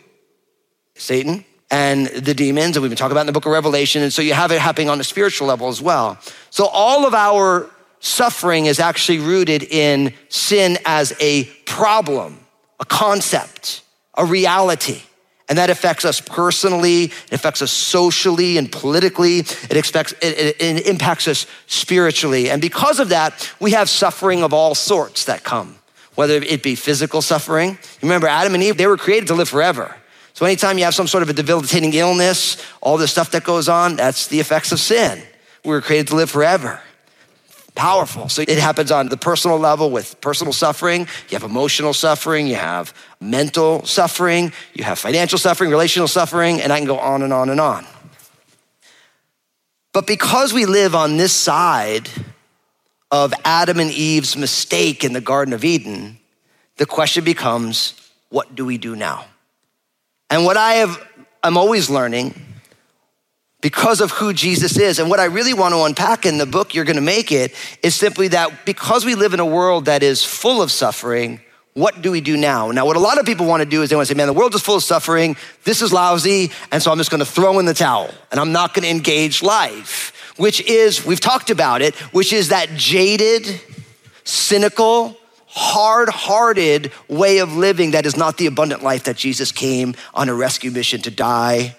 Satan 0.94 1.44
and 1.70 2.06
the 2.08 2.34
demons, 2.34 2.76
and 2.76 2.82
we've 2.82 2.90
been 2.90 2.98
talking 2.98 3.12
about 3.12 3.22
in 3.22 3.26
the 3.26 3.32
book 3.32 3.46
of 3.46 3.52
Revelation. 3.52 4.02
And 4.02 4.12
so 4.12 4.20
you 4.22 4.34
have 4.34 4.52
it 4.52 4.60
happening 4.60 4.90
on 4.90 5.00
a 5.00 5.04
spiritual 5.04 5.48
level 5.48 5.68
as 5.68 5.80
well. 5.80 6.18
So 6.50 6.66
all 6.66 7.06
of 7.06 7.14
our 7.14 7.68
suffering 8.02 8.66
is 8.66 8.80
actually 8.80 9.20
rooted 9.20 9.62
in 9.62 10.12
sin 10.28 10.76
as 10.84 11.14
a 11.20 11.44
problem, 11.64 12.38
a 12.80 12.84
concept, 12.84 13.82
a 14.18 14.24
reality. 14.24 15.00
And 15.48 15.56
that 15.58 15.70
affects 15.70 16.04
us 16.04 16.20
personally, 16.20 17.04
it 17.04 17.32
affects 17.32 17.62
us 17.62 17.70
socially 17.70 18.58
and 18.58 18.70
politically, 18.70 19.38
it, 19.38 19.76
expects, 19.76 20.12
it, 20.20 20.38
it, 20.38 20.60
it 20.60 20.86
impacts 20.86 21.28
us 21.28 21.46
spiritually. 21.66 22.50
And 22.50 22.60
because 22.60 22.98
of 23.00 23.10
that, 23.10 23.52
we 23.60 23.70
have 23.72 23.88
suffering 23.88 24.42
of 24.42 24.52
all 24.52 24.74
sorts 24.74 25.24
that 25.26 25.44
come, 25.44 25.78
whether 26.14 26.34
it 26.34 26.62
be 26.62 26.74
physical 26.74 27.22
suffering. 27.22 27.78
Remember, 28.02 28.26
Adam 28.26 28.54
and 28.54 28.62
Eve, 28.62 28.78
they 28.78 28.86
were 28.86 28.96
created 28.96 29.28
to 29.28 29.34
live 29.34 29.48
forever. 29.48 29.94
So 30.34 30.44
anytime 30.46 30.78
you 30.78 30.84
have 30.84 30.94
some 30.94 31.06
sort 31.06 31.22
of 31.22 31.28
a 31.28 31.34
debilitating 31.34 31.92
illness, 31.92 32.56
all 32.80 32.96
the 32.96 33.06
stuff 33.06 33.30
that 33.32 33.44
goes 33.44 33.68
on, 33.68 33.96
that's 33.96 34.26
the 34.26 34.40
effects 34.40 34.72
of 34.72 34.80
sin. 34.80 35.22
We 35.64 35.70
were 35.70 35.82
created 35.82 36.08
to 36.08 36.16
live 36.16 36.30
forever 36.30 36.80
powerful. 37.74 38.28
So 38.28 38.42
it 38.42 38.58
happens 38.58 38.90
on 38.90 39.08
the 39.08 39.16
personal 39.16 39.58
level 39.58 39.90
with 39.90 40.20
personal 40.20 40.52
suffering. 40.52 41.02
You 41.28 41.38
have 41.38 41.42
emotional 41.42 41.94
suffering. 41.94 42.46
You 42.46 42.56
have 42.56 42.94
mental 43.20 43.84
suffering. 43.84 44.52
You 44.74 44.84
have 44.84 44.98
financial 44.98 45.38
suffering, 45.38 45.70
relational 45.70 46.08
suffering, 46.08 46.60
and 46.60 46.72
I 46.72 46.78
can 46.78 46.86
go 46.86 46.98
on 46.98 47.22
and 47.22 47.32
on 47.32 47.50
and 47.50 47.60
on. 47.60 47.86
But 49.92 50.06
because 50.06 50.52
we 50.52 50.64
live 50.64 50.94
on 50.94 51.16
this 51.16 51.32
side 51.32 52.08
of 53.10 53.34
Adam 53.44 53.78
and 53.78 53.90
Eve's 53.90 54.36
mistake 54.36 55.04
in 55.04 55.12
the 55.12 55.20
Garden 55.20 55.52
of 55.52 55.64
Eden, 55.64 56.18
the 56.76 56.86
question 56.86 57.24
becomes 57.24 57.94
what 58.30 58.54
do 58.54 58.64
we 58.64 58.78
do 58.78 58.96
now? 58.96 59.26
And 60.30 60.46
what 60.46 60.56
I 60.56 60.74
have, 60.74 61.06
I'm 61.42 61.58
always 61.58 61.90
learning 61.90 62.34
because 63.62 64.02
of 64.02 64.10
who 64.10 64.34
Jesus 64.34 64.76
is. 64.76 64.98
And 64.98 65.08
what 65.08 65.20
I 65.20 65.24
really 65.24 65.54
want 65.54 65.72
to 65.72 65.84
unpack 65.84 66.26
in 66.26 66.36
the 66.36 66.44
book, 66.44 66.74
You're 66.74 66.84
Gonna 66.84 67.00
Make 67.00 67.32
It, 67.32 67.54
is 67.82 67.94
simply 67.94 68.28
that 68.28 68.66
because 68.66 69.06
we 69.06 69.14
live 69.14 69.32
in 69.32 69.40
a 69.40 69.46
world 69.46 69.86
that 69.86 70.02
is 70.02 70.22
full 70.22 70.60
of 70.60 70.70
suffering, 70.70 71.40
what 71.74 72.02
do 72.02 72.10
we 72.10 72.20
do 72.20 72.36
now? 72.36 72.70
Now, 72.70 72.84
what 72.84 72.96
a 72.96 73.00
lot 73.00 73.18
of 73.18 73.24
people 73.24 73.46
want 73.46 73.62
to 73.62 73.68
do 73.68 73.80
is 73.80 73.88
they 73.88 73.96
want 73.96 74.06
to 74.06 74.14
say, 74.14 74.16
man, 74.16 74.26
the 74.26 74.34
world 74.34 74.54
is 74.54 74.60
full 74.60 74.76
of 74.76 74.82
suffering. 74.82 75.36
This 75.64 75.80
is 75.80 75.90
lousy. 75.90 76.50
And 76.70 76.82
so 76.82 76.92
I'm 76.92 76.98
just 76.98 77.10
going 77.10 77.20
to 77.20 77.24
throw 77.24 77.58
in 77.60 77.64
the 77.64 77.72
towel 77.72 78.10
and 78.30 78.38
I'm 78.38 78.52
not 78.52 78.74
going 78.74 78.82
to 78.82 78.90
engage 78.90 79.42
life, 79.42 80.34
which 80.36 80.60
is, 80.60 81.06
we've 81.06 81.20
talked 81.20 81.48
about 81.48 81.80
it, 81.80 81.94
which 82.12 82.34
is 82.34 82.50
that 82.50 82.68
jaded, 82.76 83.58
cynical, 84.24 85.16
hard 85.46 86.10
hearted 86.10 86.92
way 87.08 87.38
of 87.38 87.56
living 87.56 87.92
that 87.92 88.04
is 88.04 88.18
not 88.18 88.36
the 88.36 88.46
abundant 88.46 88.82
life 88.82 89.04
that 89.04 89.16
Jesus 89.16 89.50
came 89.50 89.94
on 90.12 90.28
a 90.28 90.34
rescue 90.34 90.70
mission 90.70 91.00
to 91.02 91.10
die 91.10 91.74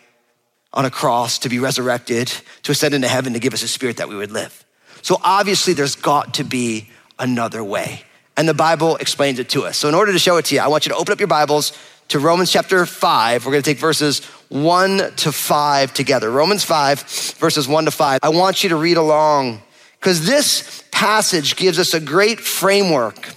on 0.74 0.86
a 0.86 0.89
cross, 0.89 1.39
to 1.39 1.50
be 1.50 1.60
resurrected, 1.60 2.34
to 2.63 2.72
ascend 2.72 2.94
into 2.94 3.08
heaven, 3.08 3.34
to 3.34 3.39
give 3.39 3.53
us 3.53 3.63
a 3.63 3.68
spirit 3.68 3.98
that 3.98 4.10
we 4.10 4.15
would 4.15 4.32
live. 4.32 4.65
So 5.01 5.20
obviously, 5.24 5.74
there's 5.74 5.96
got 5.96 6.36
to 6.36 6.44
be 6.44 6.89
another 7.20 7.63
way. 7.63 8.03
And 8.36 8.50
the 8.50 8.53
Bible 8.53 8.96
explains 8.96 9.38
it 9.38 9.50
to 9.50 9.63
us. 9.63 9.77
So, 9.77 9.88
in 9.88 9.94
order 9.94 10.12
to 10.12 10.20
show 10.20 10.38
it 10.38 10.46
to 10.46 10.56
you, 10.56 10.62
I 10.62 10.68
want 10.68 10.86
you 10.86 10.92
to 10.92 10.98
open 10.98 11.12
up 11.12 11.20
your 11.20 11.27
Bibles 11.27 11.77
to 12.08 12.20
Romans 12.20 12.51
chapter 12.51 12.86
5. 12.86 13.46
We're 13.46 13.51
going 13.51 13.63
to 13.63 13.70
take 13.70 13.80
verses 13.80 14.25
1 14.50 15.15
to 15.18 15.32
5 15.32 15.94
together. 15.94 16.32
Romans 16.32 16.63
5, 16.63 17.01
verses 17.38 17.68
1 17.68 17.86
to 17.86 17.92
5. 17.92 18.20
I 18.24 18.30
want 18.30 18.63
you 18.63 18.70
to 18.70 18.75
read 18.75 18.98
along 18.98 19.62
because 20.00 20.25
this 20.25 20.84
passage 20.92 21.56
gives 21.56 21.77
us 21.77 21.94
a 21.94 22.00
great 22.00 22.39
framework 22.39 23.36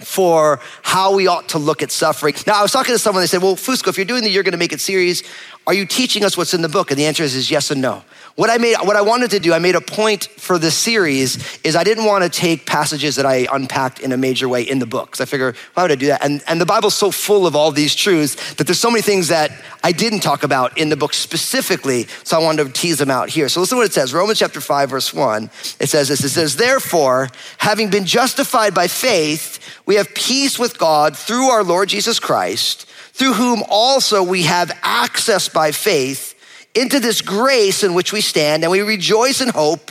for 0.00 0.60
how 0.82 1.14
we 1.14 1.26
ought 1.26 1.48
to 1.48 1.58
look 1.58 1.82
at 1.82 1.90
suffering. 1.90 2.34
Now, 2.46 2.58
I 2.58 2.62
was 2.62 2.72
talking 2.72 2.94
to 2.94 2.98
someone, 2.98 3.22
they 3.22 3.26
said, 3.26 3.42
Well, 3.42 3.56
Fusco, 3.56 3.88
if 3.88 3.96
you're 3.96 4.04
doing 4.04 4.22
the 4.22 4.30
You're 4.30 4.44
Gonna 4.44 4.56
Make 4.56 4.72
It 4.72 4.80
series, 4.80 5.22
are 5.66 5.74
you 5.74 5.86
teaching 5.86 6.24
us 6.24 6.36
what's 6.36 6.54
in 6.54 6.62
the 6.62 6.68
book? 6.68 6.90
And 6.90 6.98
the 6.98 7.06
answer 7.06 7.24
is, 7.24 7.34
is 7.34 7.50
yes 7.50 7.70
and 7.70 7.82
no. 7.82 8.04
What 8.38 8.50
I 8.50 8.58
made, 8.58 8.76
what 8.76 8.94
I 8.94 9.00
wanted 9.00 9.32
to 9.32 9.40
do, 9.40 9.52
I 9.52 9.58
made 9.58 9.74
a 9.74 9.80
point 9.80 10.26
for 10.26 10.60
this 10.60 10.76
series 10.76 11.58
is 11.64 11.74
I 11.74 11.82
didn't 11.82 12.04
want 12.04 12.22
to 12.22 12.30
take 12.30 12.66
passages 12.66 13.16
that 13.16 13.26
I 13.26 13.48
unpacked 13.50 13.98
in 13.98 14.12
a 14.12 14.16
major 14.16 14.48
way 14.48 14.62
in 14.62 14.78
the 14.78 14.86
book. 14.86 15.06
Because 15.06 15.20
I 15.20 15.24
figure, 15.24 15.56
why 15.74 15.82
would 15.82 15.90
I 15.90 15.96
do 15.96 16.06
that? 16.06 16.24
And, 16.24 16.40
and 16.46 16.60
the 16.60 16.64
Bible's 16.64 16.94
so 16.94 17.10
full 17.10 17.48
of 17.48 17.56
all 17.56 17.72
these 17.72 17.96
truths 17.96 18.54
that 18.54 18.68
there's 18.68 18.78
so 18.78 18.92
many 18.92 19.02
things 19.02 19.26
that 19.26 19.50
I 19.82 19.90
didn't 19.90 20.20
talk 20.20 20.44
about 20.44 20.78
in 20.78 20.88
the 20.88 20.96
book 20.96 21.14
specifically. 21.14 22.06
So 22.22 22.38
I 22.38 22.44
wanted 22.44 22.68
to 22.68 22.72
tease 22.72 22.98
them 22.98 23.10
out 23.10 23.28
here. 23.28 23.48
So 23.48 23.58
listen 23.58 23.74
to 23.74 23.80
what 23.80 23.90
it 23.90 23.92
says. 23.92 24.14
Romans 24.14 24.38
chapter 24.38 24.60
5, 24.60 24.88
verse 24.88 25.12
1. 25.12 25.50
It 25.80 25.88
says 25.88 26.06
this. 26.06 26.22
It 26.22 26.28
says, 26.28 26.54
Therefore, 26.54 27.30
having 27.56 27.90
been 27.90 28.04
justified 28.04 28.72
by 28.72 28.86
faith, 28.86 29.58
we 29.84 29.96
have 29.96 30.14
peace 30.14 30.60
with 30.60 30.78
God 30.78 31.16
through 31.16 31.48
our 31.48 31.64
Lord 31.64 31.88
Jesus 31.88 32.20
Christ, 32.20 32.88
through 33.14 33.32
whom 33.32 33.64
also 33.68 34.22
we 34.22 34.44
have 34.44 34.70
access 34.84 35.48
by 35.48 35.72
faith 35.72 36.36
into 36.74 37.00
this 37.00 37.22
grace 37.22 37.82
in 37.82 37.94
which 37.94 38.12
we 38.12 38.20
stand, 38.20 38.62
and 38.62 38.70
we 38.70 38.80
rejoice 38.80 39.40
in 39.40 39.48
hope 39.48 39.90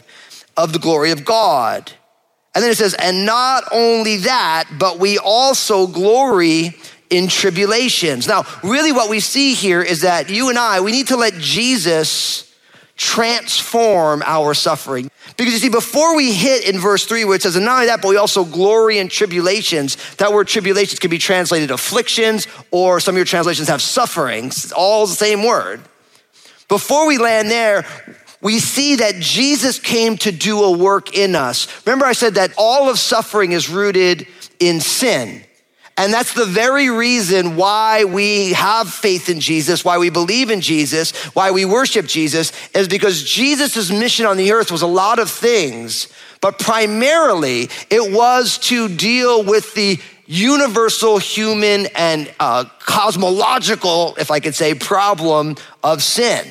of 0.55 0.74
the 0.74 0.79
glory 0.79 1.12
of 1.12 1.25
God. 1.25 1.91
And 2.55 2.63
then 2.63 2.72
it 2.72 2.77
says, 2.77 2.96
and 2.96 3.25
not 3.25 3.65
only 3.72 4.17
that, 4.17 4.65
but 4.79 4.98
we 4.98 5.19
also 5.19 5.86
glory 5.86 6.75
in 7.10 7.27
tribulations. 7.27 8.27
Now, 8.27 8.46
really, 8.63 8.91
what 8.91 9.10
we 9.10 9.19
see 9.19 9.53
here 9.53 9.81
is 9.81 10.01
that 10.01 10.29
you 10.29 10.50
and 10.50 10.57
I, 10.57 10.81
we 10.81 10.91
need 10.91 11.07
to 11.07 11.17
let 11.17 11.34
Jesus 11.36 12.43
transform 12.96 14.24
our 14.25 14.55
suffering. 14.55 15.12
Because 15.38 15.53
you 15.53 15.60
see, 15.60 15.69
before 15.69 16.15
we 16.15 16.34
hit 16.34 16.67
in 16.67 16.79
verse 16.79 17.05
three, 17.05 17.25
where 17.25 17.36
it 17.36 17.43
says, 17.43 17.55
and 17.55 17.63
not 17.63 17.75
only 17.75 17.86
that, 17.86 18.01
but 18.01 18.10
we 18.10 18.17
also 18.17 18.43
glory 18.43 18.98
in 18.98 19.07
tribulations. 19.07 20.15
That 20.15 20.34
word 20.34 20.48
tribulations 20.48 20.98
can 20.98 21.12
be 21.12 21.19
translated 21.19 21.69
afflictions, 21.69 22.48
or 22.72 23.00
some 23.00 23.13
of 23.13 23.17
your 23.17 23.25
translations 23.25 23.67
have 23.67 23.84
sufferings. 23.84 24.63
It's 24.65 24.74
all 24.74 25.05
the 25.05 25.13
same 25.13 25.43
word. 25.43 25.81
Before 26.68 27.08
we 27.08 27.18
land 27.18 27.50
there, 27.50 27.86
we 28.42 28.60
see 28.60 28.98
that 28.98 29.16
Jesus 29.16 29.80
came 29.80 30.18
to 30.18 30.32
do 30.32 30.64
a 30.64 30.78
work 30.78 31.16
in 31.16 31.36
us. 31.36 31.68
Remember, 31.86 32.06
I 32.06 32.14
said 32.14 32.36
that 32.36 32.54
all 32.58 32.90
of 32.90 33.00
suffering 33.00 33.52
is 33.52 33.70
rooted 33.70 34.28
in 34.60 34.80
sin. 34.80 35.44
And 36.00 36.14
that's 36.14 36.34
the 36.34 36.46
very 36.46 36.92
reason 36.92 37.56
why 37.56 38.04
we 38.04 38.54
have 38.54 38.94
faith 38.94 39.30
in 39.30 39.40
Jesus, 39.40 39.84
why 39.84 39.98
we 39.98 40.12
believe 40.12 40.52
in 40.52 40.62
Jesus, 40.62 41.16
why 41.34 41.50
we 41.50 41.66
worship 41.66 42.06
Jesus, 42.06 42.52
is 42.76 42.88
because 42.88 43.24
Jesus' 43.24 43.90
mission 43.90 44.28
on 44.28 44.38
the 44.38 44.52
earth 44.52 44.72
was 44.72 44.84
a 44.84 44.88
lot 44.88 45.18
of 45.18 45.32
things, 45.32 46.08
but 46.40 46.60
primarily 46.60 47.70
it 47.90 48.14
was 48.14 48.60
to 48.60 48.88
deal 48.90 49.44
with 49.44 49.74
the 49.74 50.00
universal 50.28 51.18
human 51.18 51.88
and 51.96 52.32
uh, 52.40 52.66
cosmological, 52.80 54.14
if 54.20 54.30
I 54.30 54.40
could 54.40 54.54
say, 54.54 54.76
problem 54.76 55.56
of 55.84 56.04
sin. 56.04 56.46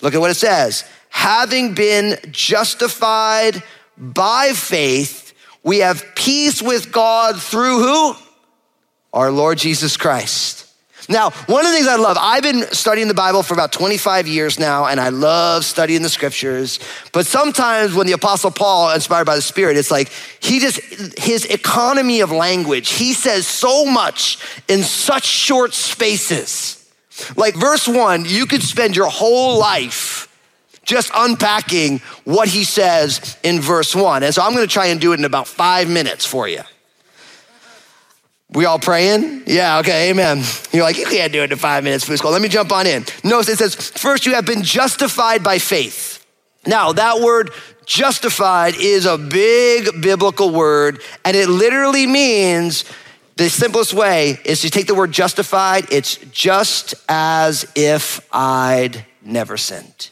Look 0.00 0.14
at 0.14 0.20
what 0.20 0.30
it 0.30 0.34
says. 0.34 0.84
Having 1.10 1.74
been 1.74 2.18
justified 2.30 3.62
by 3.96 4.52
faith, 4.54 5.34
we 5.62 5.78
have 5.78 6.04
peace 6.14 6.62
with 6.62 6.92
God 6.92 7.40
through 7.40 7.80
who? 7.80 8.14
Our 9.12 9.30
Lord 9.30 9.58
Jesus 9.58 9.96
Christ. 9.96 10.60
Now, 11.08 11.30
one 11.30 11.66
of 11.66 11.72
the 11.72 11.76
things 11.76 11.88
I 11.88 11.96
love, 11.96 12.16
I've 12.20 12.44
been 12.44 12.62
studying 12.72 13.08
the 13.08 13.14
Bible 13.14 13.42
for 13.42 13.52
about 13.52 13.72
25 13.72 14.28
years 14.28 14.60
now, 14.60 14.86
and 14.86 15.00
I 15.00 15.08
love 15.08 15.64
studying 15.64 16.02
the 16.02 16.08
scriptures. 16.08 16.78
But 17.12 17.26
sometimes 17.26 17.94
when 17.94 18.06
the 18.06 18.12
Apostle 18.12 18.52
Paul, 18.52 18.92
inspired 18.92 19.24
by 19.24 19.34
the 19.34 19.42
Spirit, 19.42 19.76
it's 19.76 19.90
like 19.90 20.08
he 20.38 20.60
just, 20.60 20.78
his 21.18 21.46
economy 21.46 22.20
of 22.20 22.30
language, 22.30 22.90
he 22.90 23.12
says 23.12 23.48
so 23.48 23.84
much 23.84 24.38
in 24.68 24.84
such 24.84 25.24
short 25.24 25.74
spaces. 25.74 26.79
Like 27.36 27.54
verse 27.54 27.86
one, 27.88 28.24
you 28.24 28.46
could 28.46 28.62
spend 28.62 28.96
your 28.96 29.08
whole 29.08 29.58
life 29.58 30.26
just 30.84 31.10
unpacking 31.14 31.98
what 32.24 32.48
he 32.48 32.64
says 32.64 33.38
in 33.42 33.60
verse 33.60 33.94
one. 33.94 34.22
And 34.22 34.34
so 34.34 34.42
I'm 34.42 34.54
gonna 34.54 34.66
try 34.66 34.86
and 34.86 35.00
do 35.00 35.12
it 35.12 35.18
in 35.18 35.24
about 35.24 35.46
five 35.46 35.88
minutes 35.88 36.24
for 36.24 36.48
you. 36.48 36.62
We 38.52 38.64
all 38.64 38.80
praying? 38.80 39.44
Yeah, 39.46 39.78
okay, 39.78 40.10
amen. 40.10 40.42
You're 40.72 40.82
like, 40.82 40.98
you 40.98 41.06
can't 41.06 41.32
do 41.32 41.42
it 41.44 41.52
in 41.52 41.58
five 41.58 41.84
minutes, 41.84 42.08
Fusco. 42.08 42.32
Let 42.32 42.42
me 42.42 42.48
jump 42.48 42.72
on 42.72 42.84
in. 42.84 43.04
Notice 43.22 43.48
it 43.48 43.58
says, 43.58 43.90
first, 43.90 44.26
you 44.26 44.34
have 44.34 44.44
been 44.44 44.64
justified 44.64 45.44
by 45.44 45.58
faith. 45.58 46.26
Now, 46.66 46.92
that 46.92 47.20
word 47.20 47.52
justified 47.86 48.74
is 48.74 49.06
a 49.06 49.16
big 49.16 50.02
biblical 50.02 50.50
word, 50.50 51.00
and 51.24 51.36
it 51.36 51.48
literally 51.48 52.08
means 52.08 52.84
the 53.40 53.48
simplest 53.48 53.94
way 53.94 54.38
is 54.44 54.60
to 54.60 54.68
take 54.68 54.86
the 54.86 54.94
word 54.94 55.12
justified, 55.12 55.90
it's 55.90 56.16
just 56.30 56.94
as 57.08 57.64
if 57.74 58.20
I'd 58.30 59.06
never 59.22 59.56
sinned. 59.56 60.10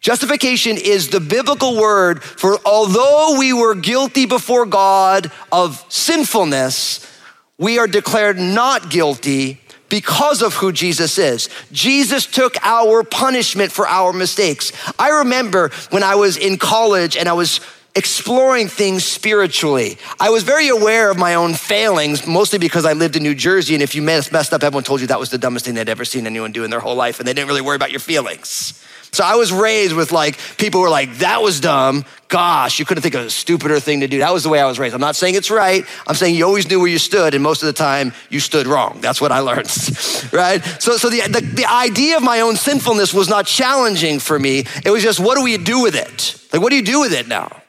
Justification 0.00 0.76
is 0.76 1.08
the 1.08 1.20
biblical 1.20 1.80
word 1.80 2.22
for 2.22 2.58
although 2.66 3.38
we 3.38 3.54
were 3.54 3.74
guilty 3.74 4.26
before 4.26 4.66
God 4.66 5.32
of 5.50 5.82
sinfulness, 5.88 7.10
we 7.56 7.78
are 7.78 7.86
declared 7.86 8.38
not 8.38 8.90
guilty 8.90 9.62
because 9.88 10.42
of 10.42 10.52
who 10.52 10.70
Jesus 10.70 11.16
is. 11.16 11.48
Jesus 11.72 12.26
took 12.26 12.56
our 12.62 13.04
punishment 13.04 13.72
for 13.72 13.88
our 13.88 14.12
mistakes. 14.12 14.70
I 14.98 15.20
remember 15.20 15.70
when 15.88 16.02
I 16.02 16.16
was 16.16 16.36
in 16.36 16.58
college 16.58 17.16
and 17.16 17.26
I 17.26 17.32
was 17.32 17.60
exploring 17.96 18.68
things 18.68 19.04
spiritually. 19.04 19.98
I 20.18 20.30
was 20.30 20.42
very 20.42 20.68
aware 20.68 21.10
of 21.10 21.16
my 21.16 21.34
own 21.34 21.54
failings, 21.54 22.26
mostly 22.26 22.58
because 22.58 22.84
I 22.84 22.92
lived 22.92 23.16
in 23.16 23.22
New 23.22 23.34
Jersey. 23.34 23.74
And 23.74 23.82
if 23.82 23.94
you 23.94 24.02
messed 24.02 24.32
up, 24.52 24.62
everyone 24.62 24.84
told 24.84 25.00
you 25.00 25.06
that 25.08 25.20
was 25.20 25.30
the 25.30 25.38
dumbest 25.38 25.64
thing 25.64 25.74
they'd 25.74 25.88
ever 25.88 26.04
seen 26.04 26.26
anyone 26.26 26.52
do 26.52 26.64
in 26.64 26.70
their 26.70 26.80
whole 26.80 26.96
life. 26.96 27.18
And 27.18 27.28
they 27.28 27.32
didn't 27.32 27.48
really 27.48 27.60
worry 27.60 27.76
about 27.76 27.92
your 27.92 28.00
feelings. 28.00 28.80
So 29.12 29.22
I 29.22 29.36
was 29.36 29.52
raised 29.52 29.94
with 29.94 30.10
like, 30.10 30.38
people 30.58 30.80
were 30.80 30.90
like, 30.90 31.18
that 31.18 31.40
was 31.40 31.60
dumb. 31.60 32.04
Gosh, 32.26 32.80
you 32.80 32.84
couldn't 32.84 33.02
think 33.02 33.14
of 33.14 33.24
a 33.26 33.30
stupider 33.30 33.78
thing 33.78 34.00
to 34.00 34.08
do. 34.08 34.18
That 34.18 34.32
was 34.32 34.42
the 34.42 34.48
way 34.48 34.60
I 34.60 34.66
was 34.66 34.76
raised. 34.76 34.92
I'm 34.92 35.00
not 35.00 35.14
saying 35.14 35.36
it's 35.36 35.52
right. 35.52 35.84
I'm 36.04 36.16
saying 36.16 36.34
you 36.34 36.44
always 36.44 36.68
knew 36.68 36.80
where 36.80 36.88
you 36.88 36.98
stood, 36.98 37.32
and 37.32 37.40
most 37.40 37.62
of 37.62 37.66
the 37.66 37.72
time 37.74 38.12
you 38.28 38.40
stood 38.40 38.66
wrong. 38.66 38.98
That's 39.00 39.20
what 39.20 39.30
I 39.30 39.38
learned, 39.38 39.68
right? 40.32 40.60
So, 40.80 40.96
so 40.96 41.10
the, 41.10 41.20
the, 41.28 41.42
the 41.42 41.66
idea 41.72 42.16
of 42.16 42.24
my 42.24 42.40
own 42.40 42.56
sinfulness 42.56 43.14
was 43.14 43.28
not 43.28 43.46
challenging 43.46 44.18
for 44.18 44.36
me. 44.36 44.64
It 44.84 44.90
was 44.90 45.04
just, 45.04 45.20
what 45.20 45.36
do 45.36 45.44
we 45.44 45.58
do 45.58 45.80
with 45.80 45.94
it? 45.94 46.40
Like, 46.52 46.60
what 46.60 46.70
do 46.70 46.76
you 46.76 46.82
do 46.82 46.98
with 46.98 47.12
it 47.12 47.28
now? 47.28 47.62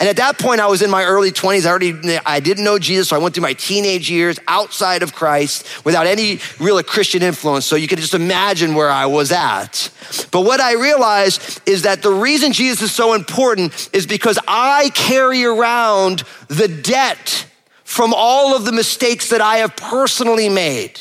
And 0.00 0.08
at 0.08 0.16
that 0.16 0.38
point, 0.38 0.62
I 0.62 0.66
was 0.66 0.80
in 0.80 0.88
my 0.88 1.04
early 1.04 1.30
20s. 1.30 1.66
I 1.66 1.68
already, 1.68 2.18
I 2.24 2.40
didn't 2.40 2.64
know 2.64 2.78
Jesus. 2.78 3.10
So 3.10 3.16
I 3.16 3.18
went 3.18 3.34
through 3.34 3.42
my 3.42 3.52
teenage 3.52 4.10
years 4.10 4.38
outside 4.48 5.02
of 5.02 5.14
Christ 5.14 5.84
without 5.84 6.06
any 6.06 6.40
real 6.58 6.82
Christian 6.82 7.22
influence. 7.22 7.66
So 7.66 7.76
you 7.76 7.86
can 7.86 7.98
just 7.98 8.14
imagine 8.14 8.74
where 8.74 8.90
I 8.90 9.04
was 9.04 9.30
at. 9.30 9.90
But 10.30 10.40
what 10.40 10.58
I 10.58 10.72
realized 10.72 11.60
is 11.66 11.82
that 11.82 12.00
the 12.02 12.10
reason 12.10 12.52
Jesus 12.52 12.80
is 12.80 12.92
so 12.92 13.12
important 13.12 13.90
is 13.92 14.06
because 14.06 14.38
I 14.48 14.90
carry 14.94 15.44
around 15.44 16.22
the 16.48 16.66
debt 16.66 17.46
from 17.84 18.14
all 18.16 18.56
of 18.56 18.64
the 18.64 18.72
mistakes 18.72 19.28
that 19.28 19.42
I 19.42 19.58
have 19.58 19.76
personally 19.76 20.48
made. 20.48 20.98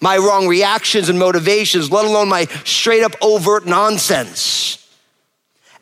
My 0.00 0.16
wrong 0.16 0.48
reactions 0.48 1.10
and 1.10 1.18
motivations, 1.18 1.90
let 1.90 2.06
alone 2.06 2.30
my 2.30 2.46
straight 2.64 3.02
up 3.02 3.14
overt 3.20 3.66
nonsense. 3.66 4.79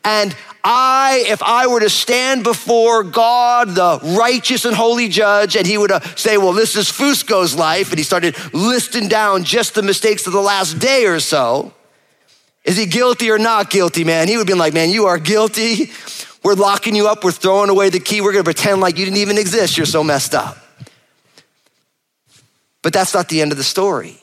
And 0.03 0.35
I, 0.63 1.23
if 1.27 1.41
I 1.43 1.67
were 1.67 1.79
to 1.79 1.89
stand 1.89 2.43
before 2.43 3.03
God, 3.03 3.69
the 3.69 3.99
righteous 4.17 4.65
and 4.65 4.75
holy 4.75 5.07
judge, 5.07 5.55
and 5.55 5.65
he 5.65 5.77
would 5.77 5.91
uh, 5.91 5.99
say, 6.15 6.37
Well, 6.37 6.53
this 6.53 6.75
is 6.75 6.89
Fusco's 6.89 7.55
life, 7.55 7.89
and 7.89 7.97
he 7.97 8.03
started 8.03 8.35
listing 8.53 9.07
down 9.07 9.43
just 9.43 9.75
the 9.75 9.81
mistakes 9.81 10.27
of 10.27 10.33
the 10.33 10.41
last 10.41 10.79
day 10.79 11.05
or 11.05 11.19
so, 11.19 11.73
is 12.65 12.77
he 12.77 12.85
guilty 12.85 13.31
or 13.31 13.39
not 13.39 13.69
guilty, 13.69 14.03
man? 14.03 14.27
He 14.27 14.37
would 14.37 14.47
be 14.47 14.53
like, 14.53 14.73
Man, 14.73 14.89
you 14.89 15.05
are 15.05 15.17
guilty. 15.17 15.91
We're 16.43 16.53
locking 16.55 16.95
you 16.95 17.07
up. 17.07 17.23
We're 17.23 17.31
throwing 17.31 17.69
away 17.69 17.89
the 17.89 17.99
key. 17.99 18.21
We're 18.21 18.31
going 18.31 18.43
to 18.43 18.53
pretend 18.53 18.79
like 18.79 18.97
you 18.97 19.05
didn't 19.05 19.17
even 19.17 19.37
exist. 19.37 19.75
You're 19.77 19.85
so 19.85 20.03
messed 20.03 20.33
up. 20.33 20.57
But 22.81 22.93
that's 22.93 23.13
not 23.13 23.27
the 23.27 23.41
end 23.41 23.51
of 23.51 23.57
the 23.57 23.63
story. 23.63 24.21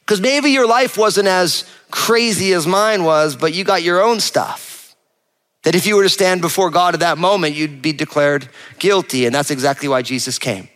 Because 0.00 0.20
maybe 0.20 0.50
your 0.50 0.66
life 0.66 0.98
wasn't 0.98 1.28
as 1.28 1.64
crazy 1.90 2.52
as 2.52 2.66
mine 2.66 3.04
was, 3.04 3.34
but 3.34 3.54
you 3.54 3.64
got 3.64 3.82
your 3.82 4.02
own 4.02 4.20
stuff. 4.20 4.71
That 5.62 5.74
if 5.74 5.86
you 5.86 5.96
were 5.96 6.02
to 6.02 6.08
stand 6.08 6.40
before 6.40 6.70
God 6.70 6.94
at 6.94 7.00
that 7.00 7.18
moment, 7.18 7.54
you'd 7.54 7.82
be 7.82 7.92
declared 7.92 8.48
guilty. 8.78 9.26
And 9.26 9.34
that's 9.34 9.50
exactly 9.50 9.88
why 9.88 10.02
Jesus 10.02 10.38
came. 10.38 10.68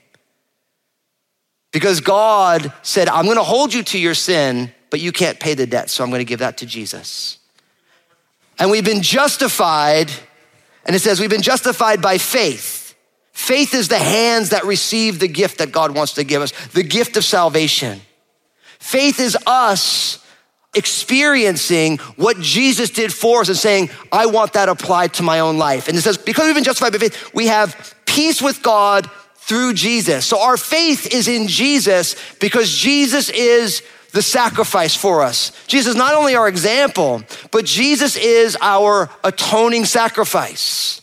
Because 1.72 2.00
God 2.00 2.72
said, 2.82 3.08
I'm 3.08 3.24
going 3.24 3.36
to 3.36 3.42
hold 3.42 3.74
you 3.74 3.82
to 3.82 3.98
your 3.98 4.14
sin, 4.14 4.72
but 4.90 5.00
you 5.00 5.12
can't 5.12 5.38
pay 5.38 5.54
the 5.54 5.66
debt, 5.66 5.90
so 5.90 6.04
I'm 6.04 6.10
going 6.10 6.20
to 6.20 6.24
give 6.24 6.38
that 6.38 6.58
to 6.58 6.66
Jesus. 6.66 7.38
And 8.58 8.70
we've 8.70 8.84
been 8.84 9.02
justified, 9.02 10.10
and 10.86 10.96
it 10.96 11.00
says 11.00 11.20
we've 11.20 11.28
been 11.28 11.42
justified 11.42 12.00
by 12.00 12.16
faith. 12.18 12.94
Faith 13.32 13.74
is 13.74 13.88
the 13.88 13.98
hands 13.98 14.50
that 14.50 14.64
receive 14.64 15.18
the 15.18 15.28
gift 15.28 15.58
that 15.58 15.70
God 15.70 15.94
wants 15.94 16.14
to 16.14 16.24
give 16.24 16.40
us, 16.40 16.52
the 16.68 16.82
gift 16.82 17.18
of 17.18 17.24
salvation. 17.24 18.00
Faith 18.78 19.20
is 19.20 19.36
us 19.46 20.25
experiencing 20.76 21.98
what 22.16 22.38
Jesus 22.40 22.90
did 22.90 23.12
for 23.12 23.40
us 23.40 23.48
and 23.48 23.56
saying, 23.56 23.90
I 24.12 24.26
want 24.26 24.52
that 24.52 24.68
applied 24.68 25.14
to 25.14 25.22
my 25.22 25.40
own 25.40 25.58
life. 25.58 25.88
And 25.88 25.96
it 25.96 26.02
says, 26.02 26.18
because 26.18 26.46
we've 26.46 26.54
been 26.54 26.64
justified 26.64 26.92
by 26.92 26.98
faith, 26.98 27.34
we 27.34 27.46
have 27.46 27.94
peace 28.06 28.40
with 28.42 28.62
God 28.62 29.10
through 29.36 29.74
Jesus. 29.74 30.26
So 30.26 30.40
our 30.40 30.56
faith 30.56 31.12
is 31.12 31.28
in 31.28 31.48
Jesus 31.48 32.16
because 32.40 32.70
Jesus 32.70 33.28
is 33.30 33.82
the 34.12 34.22
sacrifice 34.22 34.96
for 34.96 35.22
us. 35.22 35.52
Jesus 35.66 35.90
is 35.90 35.96
not 35.96 36.14
only 36.14 36.34
our 36.34 36.48
example, 36.48 37.22
but 37.50 37.64
Jesus 37.64 38.16
is 38.16 38.56
our 38.60 39.10
atoning 39.22 39.84
sacrifice. 39.84 41.02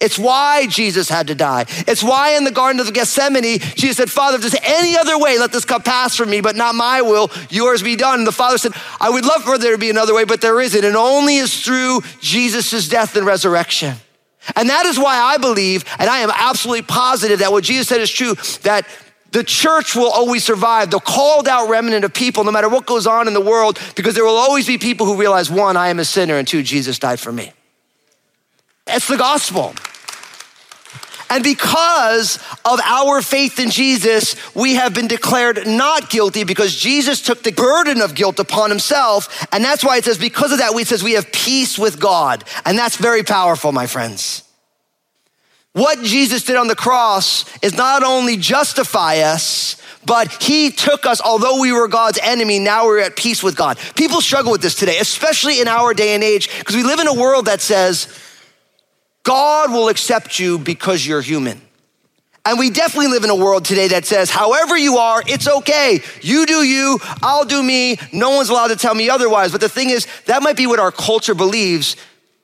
It's 0.00 0.18
why 0.18 0.66
Jesus 0.66 1.10
had 1.10 1.26
to 1.26 1.34
die. 1.34 1.66
It's 1.86 2.02
why 2.02 2.30
in 2.30 2.44
the 2.44 2.50
Garden 2.50 2.80
of 2.80 2.90
Gethsemane, 2.92 3.58
Jesus 3.58 3.98
said, 3.98 4.10
Father, 4.10 4.36
if 4.36 4.40
there's 4.40 4.56
any 4.64 4.96
other 4.96 5.18
way, 5.18 5.38
let 5.38 5.52
this 5.52 5.66
cup 5.66 5.84
pass 5.84 6.16
from 6.16 6.30
me, 6.30 6.40
but 6.40 6.56
not 6.56 6.74
my 6.74 7.02
will, 7.02 7.30
yours 7.50 7.82
be 7.82 7.96
done. 7.96 8.20
And 8.20 8.26
the 8.26 8.32
Father 8.32 8.56
said, 8.56 8.72
I 8.98 9.10
would 9.10 9.26
love 9.26 9.42
for 9.42 9.58
there 9.58 9.72
to 9.72 9.78
be 9.78 9.90
another 9.90 10.14
way, 10.14 10.24
but 10.24 10.40
there 10.40 10.58
isn't. 10.58 10.84
And 10.84 10.96
only 10.96 11.36
is 11.36 11.62
through 11.62 12.00
Jesus' 12.20 12.88
death 12.88 13.14
and 13.14 13.26
resurrection. 13.26 13.96
And 14.56 14.70
that 14.70 14.86
is 14.86 14.98
why 14.98 15.18
I 15.18 15.36
believe, 15.36 15.84
and 15.98 16.08
I 16.08 16.20
am 16.20 16.30
absolutely 16.34 16.82
positive 16.82 17.40
that 17.40 17.52
what 17.52 17.62
Jesus 17.62 17.88
said 17.88 18.00
is 18.00 18.10
true, 18.10 18.36
that 18.62 18.88
the 19.32 19.44
church 19.44 19.94
will 19.94 20.10
always 20.10 20.42
survive, 20.42 20.90
the 20.90 20.98
called 20.98 21.46
out 21.46 21.68
remnant 21.68 22.06
of 22.06 22.14
people, 22.14 22.42
no 22.42 22.50
matter 22.50 22.70
what 22.70 22.86
goes 22.86 23.06
on 23.06 23.28
in 23.28 23.34
the 23.34 23.40
world, 23.40 23.78
because 23.96 24.14
there 24.14 24.24
will 24.24 24.36
always 24.36 24.66
be 24.66 24.78
people 24.78 25.04
who 25.04 25.16
realize 25.16 25.50
one, 25.50 25.76
I 25.76 25.88
am 25.88 25.98
a 25.98 26.06
sinner, 26.06 26.38
and 26.38 26.48
two, 26.48 26.62
Jesus 26.62 26.98
died 26.98 27.20
for 27.20 27.30
me. 27.30 27.52
It's 28.86 29.06
the 29.06 29.18
gospel. 29.18 29.74
And 31.30 31.44
because 31.44 32.38
of 32.64 32.80
our 32.84 33.22
faith 33.22 33.60
in 33.60 33.70
Jesus, 33.70 34.34
we 34.54 34.74
have 34.74 34.92
been 34.92 35.06
declared 35.06 35.66
not 35.66 36.10
guilty 36.10 36.42
because 36.42 36.74
Jesus 36.74 37.22
took 37.22 37.44
the 37.44 37.52
burden 37.52 38.02
of 38.02 38.16
guilt 38.16 38.40
upon 38.40 38.68
himself. 38.68 39.46
And 39.52 39.64
that's 39.64 39.84
why 39.84 39.96
it 39.96 40.04
says, 40.04 40.18
because 40.18 40.50
of 40.50 40.58
that, 40.58 40.74
we 40.74 40.82
says 40.82 41.04
we 41.04 41.12
have 41.12 41.30
peace 41.30 41.78
with 41.78 42.00
God. 42.00 42.44
And 42.64 42.76
that's 42.76 42.96
very 42.96 43.22
powerful, 43.22 43.70
my 43.70 43.86
friends. 43.86 44.42
What 45.72 46.02
Jesus 46.02 46.44
did 46.44 46.56
on 46.56 46.66
the 46.66 46.74
cross 46.74 47.44
is 47.62 47.76
not 47.76 48.02
only 48.02 48.36
justify 48.36 49.18
us, 49.18 49.80
but 50.04 50.42
he 50.42 50.70
took 50.70 51.06
us, 51.06 51.20
although 51.20 51.60
we 51.60 51.72
were 51.72 51.86
God's 51.86 52.18
enemy, 52.22 52.58
now 52.58 52.86
we're 52.86 53.00
at 53.00 53.16
peace 53.16 53.40
with 53.42 53.54
God. 53.54 53.78
People 53.94 54.20
struggle 54.20 54.50
with 54.50 54.62
this 54.62 54.74
today, 54.74 54.98
especially 54.98 55.60
in 55.60 55.68
our 55.68 55.94
day 55.94 56.14
and 56.14 56.24
age, 56.24 56.48
because 56.58 56.74
we 56.74 56.82
live 56.82 56.98
in 56.98 57.06
a 57.06 57.14
world 57.14 57.44
that 57.44 57.60
says, 57.60 58.08
God 59.22 59.70
will 59.72 59.88
accept 59.88 60.38
you 60.38 60.58
because 60.58 61.06
you're 61.06 61.20
human. 61.20 61.60
And 62.46 62.58
we 62.58 62.70
definitely 62.70 63.08
live 63.08 63.22
in 63.22 63.30
a 63.30 63.34
world 63.34 63.66
today 63.66 63.88
that 63.88 64.06
says, 64.06 64.30
however 64.30 64.76
you 64.76 64.96
are, 64.96 65.22
it's 65.26 65.46
okay. 65.46 66.00
You 66.22 66.46
do 66.46 66.64
you, 66.64 66.98
I'll 67.22 67.44
do 67.44 67.62
me. 67.62 67.98
No 68.12 68.30
one's 68.30 68.48
allowed 68.48 68.68
to 68.68 68.76
tell 68.76 68.94
me 68.94 69.10
otherwise. 69.10 69.52
But 69.52 69.60
the 69.60 69.68
thing 69.68 69.90
is, 69.90 70.06
that 70.24 70.42
might 70.42 70.56
be 70.56 70.66
what 70.66 70.78
our 70.78 70.90
culture 70.90 71.34
believes, 71.34 71.96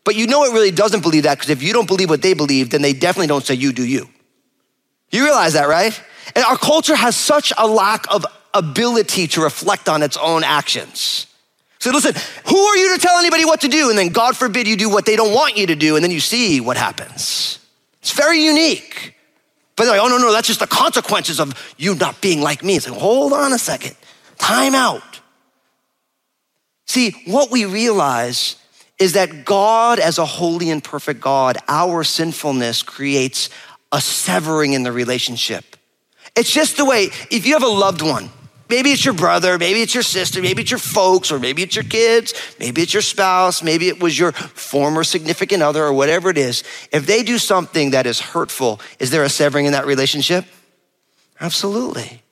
but 0.04 0.14
you 0.14 0.26
know 0.26 0.44
it 0.44 0.52
really 0.52 0.70
doesn't 0.70 1.00
believe 1.00 1.22
that 1.22 1.38
because 1.38 1.50
if 1.50 1.62
you 1.62 1.72
don't 1.72 1.88
believe 1.88 2.10
what 2.10 2.20
they 2.20 2.34
believe, 2.34 2.70
then 2.70 2.82
they 2.82 2.92
definitely 2.92 3.26
don't 3.28 3.44
say 3.44 3.54
you 3.54 3.72
do 3.72 3.84
you. 3.84 4.08
You 5.10 5.24
realize 5.24 5.54
that, 5.54 5.66
right? 5.66 5.98
And 6.34 6.44
our 6.44 6.58
culture 6.58 6.94
has 6.94 7.16
such 7.16 7.52
a 7.56 7.66
lack 7.66 8.04
of 8.12 8.26
ability 8.52 9.28
to 9.28 9.40
reflect 9.40 9.88
on 9.88 10.02
its 10.02 10.16
own 10.18 10.44
actions. 10.44 11.26
So 11.78 11.90
listen, 11.90 12.14
who 12.46 12.58
are 12.58 12.76
you 12.76 12.94
to 12.94 13.00
tell 13.00 13.18
anybody 13.18 13.44
what 13.44 13.60
to 13.60 13.68
do? 13.68 13.90
And 13.90 13.98
then 13.98 14.08
God 14.08 14.36
forbid 14.36 14.66
you 14.66 14.76
do 14.76 14.88
what 14.88 15.06
they 15.06 15.16
don't 15.16 15.34
want 15.34 15.56
you 15.56 15.66
to 15.66 15.76
do, 15.76 15.96
and 15.96 16.02
then 16.02 16.10
you 16.10 16.20
see 16.20 16.60
what 16.60 16.76
happens. 16.76 17.58
It's 18.00 18.12
very 18.12 18.42
unique. 18.42 19.14
But 19.76 19.84
they're 19.84 19.98
like, 19.98 20.02
oh 20.02 20.08
no, 20.08 20.18
no, 20.18 20.32
that's 20.32 20.48
just 20.48 20.60
the 20.60 20.66
consequences 20.66 21.38
of 21.38 21.74
you 21.76 21.94
not 21.94 22.20
being 22.20 22.40
like 22.40 22.64
me. 22.64 22.76
It's 22.76 22.88
like, 22.88 22.98
hold 22.98 23.32
on 23.32 23.52
a 23.52 23.58
second. 23.58 23.94
Time 24.38 24.74
out. 24.74 25.20
See, 26.86 27.10
what 27.26 27.50
we 27.50 27.66
realize 27.66 28.56
is 28.98 29.12
that 29.12 29.44
God, 29.44 29.98
as 29.98 30.18
a 30.18 30.24
holy 30.24 30.70
and 30.70 30.82
perfect 30.82 31.20
God, 31.20 31.58
our 31.68 32.04
sinfulness 32.04 32.82
creates 32.82 33.50
a 33.92 34.00
severing 34.00 34.72
in 34.72 34.82
the 34.82 34.92
relationship. 34.92 35.76
It's 36.34 36.50
just 36.50 36.76
the 36.78 36.84
way, 36.84 37.10
if 37.30 37.46
you 37.46 37.52
have 37.52 37.62
a 37.62 37.68
loved 37.68 38.02
one, 38.02 38.30
maybe 38.68 38.90
it's 38.90 39.04
your 39.04 39.14
brother, 39.14 39.58
maybe 39.58 39.82
it's 39.82 39.94
your 39.94 40.02
sister, 40.02 40.42
maybe 40.42 40.62
it's 40.62 40.70
your 40.70 40.78
folks, 40.78 41.30
or 41.30 41.38
maybe 41.38 41.62
it's 41.62 41.76
your 41.76 41.84
kids, 41.84 42.34
maybe 42.58 42.82
it's 42.82 42.92
your 42.92 43.02
spouse, 43.02 43.62
maybe 43.62 43.88
it 43.88 44.00
was 44.00 44.18
your 44.18 44.32
former 44.32 45.04
significant 45.04 45.62
other, 45.62 45.84
or 45.84 45.92
whatever 45.92 46.30
it 46.30 46.38
is. 46.38 46.64
If 46.92 47.06
they 47.06 47.22
do 47.22 47.38
something 47.38 47.90
that 47.90 48.06
is 48.06 48.20
hurtful, 48.20 48.80
is 48.98 49.10
there 49.10 49.22
a 49.22 49.28
severing 49.28 49.66
in 49.66 49.72
that 49.72 49.86
relationship? 49.86 50.44
Absolutely. 51.40 52.22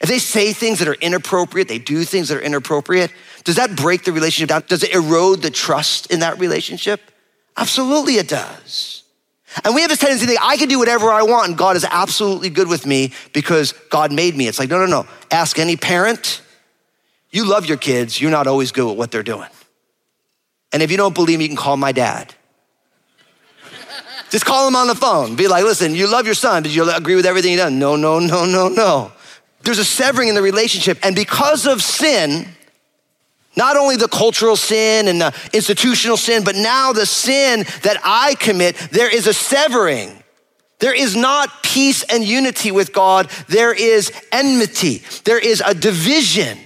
If 0.00 0.08
they 0.08 0.18
say 0.18 0.52
things 0.52 0.80
that 0.80 0.88
are 0.88 0.94
inappropriate, 0.94 1.66
they 1.66 1.78
do 1.78 2.04
things 2.04 2.28
that 2.28 2.38
are 2.38 2.42
inappropriate, 2.42 3.10
does 3.44 3.56
that 3.56 3.74
break 3.74 4.04
the 4.04 4.12
relationship 4.12 4.50
down? 4.50 4.62
Does 4.68 4.82
it 4.82 4.94
erode 4.94 5.42
the 5.42 5.50
trust 5.50 6.12
in 6.12 6.20
that 6.20 6.38
relationship? 6.38 7.00
Absolutely, 7.56 8.14
it 8.16 8.28
does. 8.28 8.93
And 9.62 9.74
we 9.74 9.82
have 9.82 9.90
this 9.90 9.98
tendency 9.98 10.26
to 10.26 10.32
think, 10.32 10.40
I 10.42 10.56
can 10.56 10.68
do 10.68 10.78
whatever 10.78 11.10
I 11.10 11.22
want 11.22 11.48
and 11.48 11.58
God 11.58 11.76
is 11.76 11.86
absolutely 11.88 12.50
good 12.50 12.68
with 12.68 12.86
me 12.86 13.12
because 13.32 13.72
God 13.90 14.12
made 14.12 14.36
me. 14.36 14.48
It's 14.48 14.58
like, 14.58 14.70
no, 14.70 14.78
no, 14.78 14.86
no. 14.86 15.06
Ask 15.30 15.58
any 15.58 15.76
parent. 15.76 16.42
You 17.30 17.44
love 17.44 17.66
your 17.66 17.76
kids, 17.76 18.20
you're 18.20 18.30
not 18.30 18.46
always 18.46 18.72
good 18.72 18.90
at 18.90 18.96
what 18.96 19.10
they're 19.10 19.22
doing. 19.22 19.48
And 20.72 20.82
if 20.82 20.90
you 20.90 20.96
don't 20.96 21.14
believe 21.14 21.38
me, 21.38 21.44
you 21.44 21.48
can 21.48 21.56
call 21.56 21.76
my 21.76 21.92
dad. 21.92 22.34
Just 24.30 24.44
call 24.44 24.66
him 24.66 24.74
on 24.74 24.88
the 24.88 24.96
phone. 24.96 25.36
Be 25.36 25.46
like, 25.46 25.62
listen, 25.62 25.94
you 25.94 26.08
love 26.08 26.26
your 26.26 26.34
son. 26.34 26.64
Did 26.64 26.74
you 26.74 26.90
agree 26.90 27.14
with 27.14 27.26
everything 27.26 27.52
he 27.52 27.56
done? 27.56 27.78
No, 27.78 27.94
no, 27.94 28.18
no, 28.18 28.44
no, 28.44 28.68
no. 28.68 29.12
There's 29.62 29.78
a 29.78 29.84
severing 29.84 30.28
in 30.28 30.34
the 30.34 30.42
relationship. 30.42 30.98
And 31.02 31.14
because 31.14 31.66
of 31.66 31.82
sin, 31.82 32.48
not 33.56 33.76
only 33.76 33.96
the 33.96 34.08
cultural 34.08 34.56
sin 34.56 35.08
and 35.08 35.20
the 35.20 35.34
institutional 35.52 36.16
sin, 36.16 36.44
but 36.44 36.56
now 36.56 36.92
the 36.92 37.06
sin 37.06 37.64
that 37.82 38.00
I 38.04 38.34
commit, 38.34 38.76
there 38.90 39.14
is 39.14 39.26
a 39.26 39.34
severing. 39.34 40.22
There 40.80 40.94
is 40.94 41.16
not 41.16 41.62
peace 41.62 42.02
and 42.04 42.24
unity 42.24 42.70
with 42.70 42.92
God. 42.92 43.30
There 43.48 43.72
is 43.72 44.12
enmity. 44.32 45.02
There 45.24 45.38
is 45.38 45.62
a 45.64 45.74
division. 45.74 46.58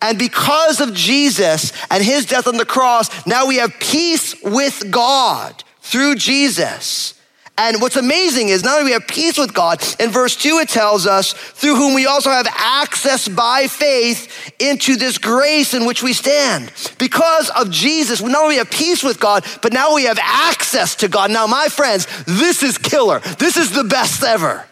And 0.00 0.18
because 0.18 0.80
of 0.80 0.94
Jesus 0.94 1.72
and 1.90 2.02
his 2.02 2.26
death 2.26 2.46
on 2.46 2.56
the 2.56 2.66
cross, 2.66 3.26
now 3.26 3.46
we 3.46 3.56
have 3.56 3.78
peace 3.78 4.34
with 4.42 4.90
God 4.90 5.62
through 5.80 6.16
Jesus. 6.16 7.14
And 7.58 7.82
what's 7.82 7.96
amazing 7.96 8.48
is 8.48 8.64
not 8.64 8.78
only 8.78 8.86
we 8.86 8.92
have 8.92 9.06
peace 9.06 9.36
with 9.36 9.52
God, 9.52 9.84
in 10.00 10.10
verse 10.10 10.36
2 10.36 10.60
it 10.60 10.70
tells 10.70 11.06
us, 11.06 11.32
through 11.32 11.76
whom 11.76 11.94
we 11.94 12.06
also 12.06 12.30
have 12.30 12.48
access 12.50 13.28
by 13.28 13.66
faith 13.66 14.52
into 14.58 14.96
this 14.96 15.18
grace 15.18 15.74
in 15.74 15.84
which 15.84 16.02
we 16.02 16.14
stand. 16.14 16.72
Because 16.98 17.50
of 17.50 17.70
Jesus, 17.70 18.22
we 18.22 18.32
not 18.32 18.44
only 18.44 18.56
have 18.56 18.70
peace 18.70 19.04
with 19.04 19.20
God, 19.20 19.44
but 19.60 19.72
now 19.72 19.94
we 19.94 20.04
have 20.04 20.18
access 20.22 20.94
to 20.96 21.08
God. 21.08 21.30
Now, 21.30 21.46
my 21.46 21.68
friends, 21.68 22.06
this 22.24 22.62
is 22.62 22.78
killer. 22.78 23.20
This 23.38 23.58
is 23.58 23.70
the 23.70 23.84
best 23.84 24.24
ever. 24.24 24.66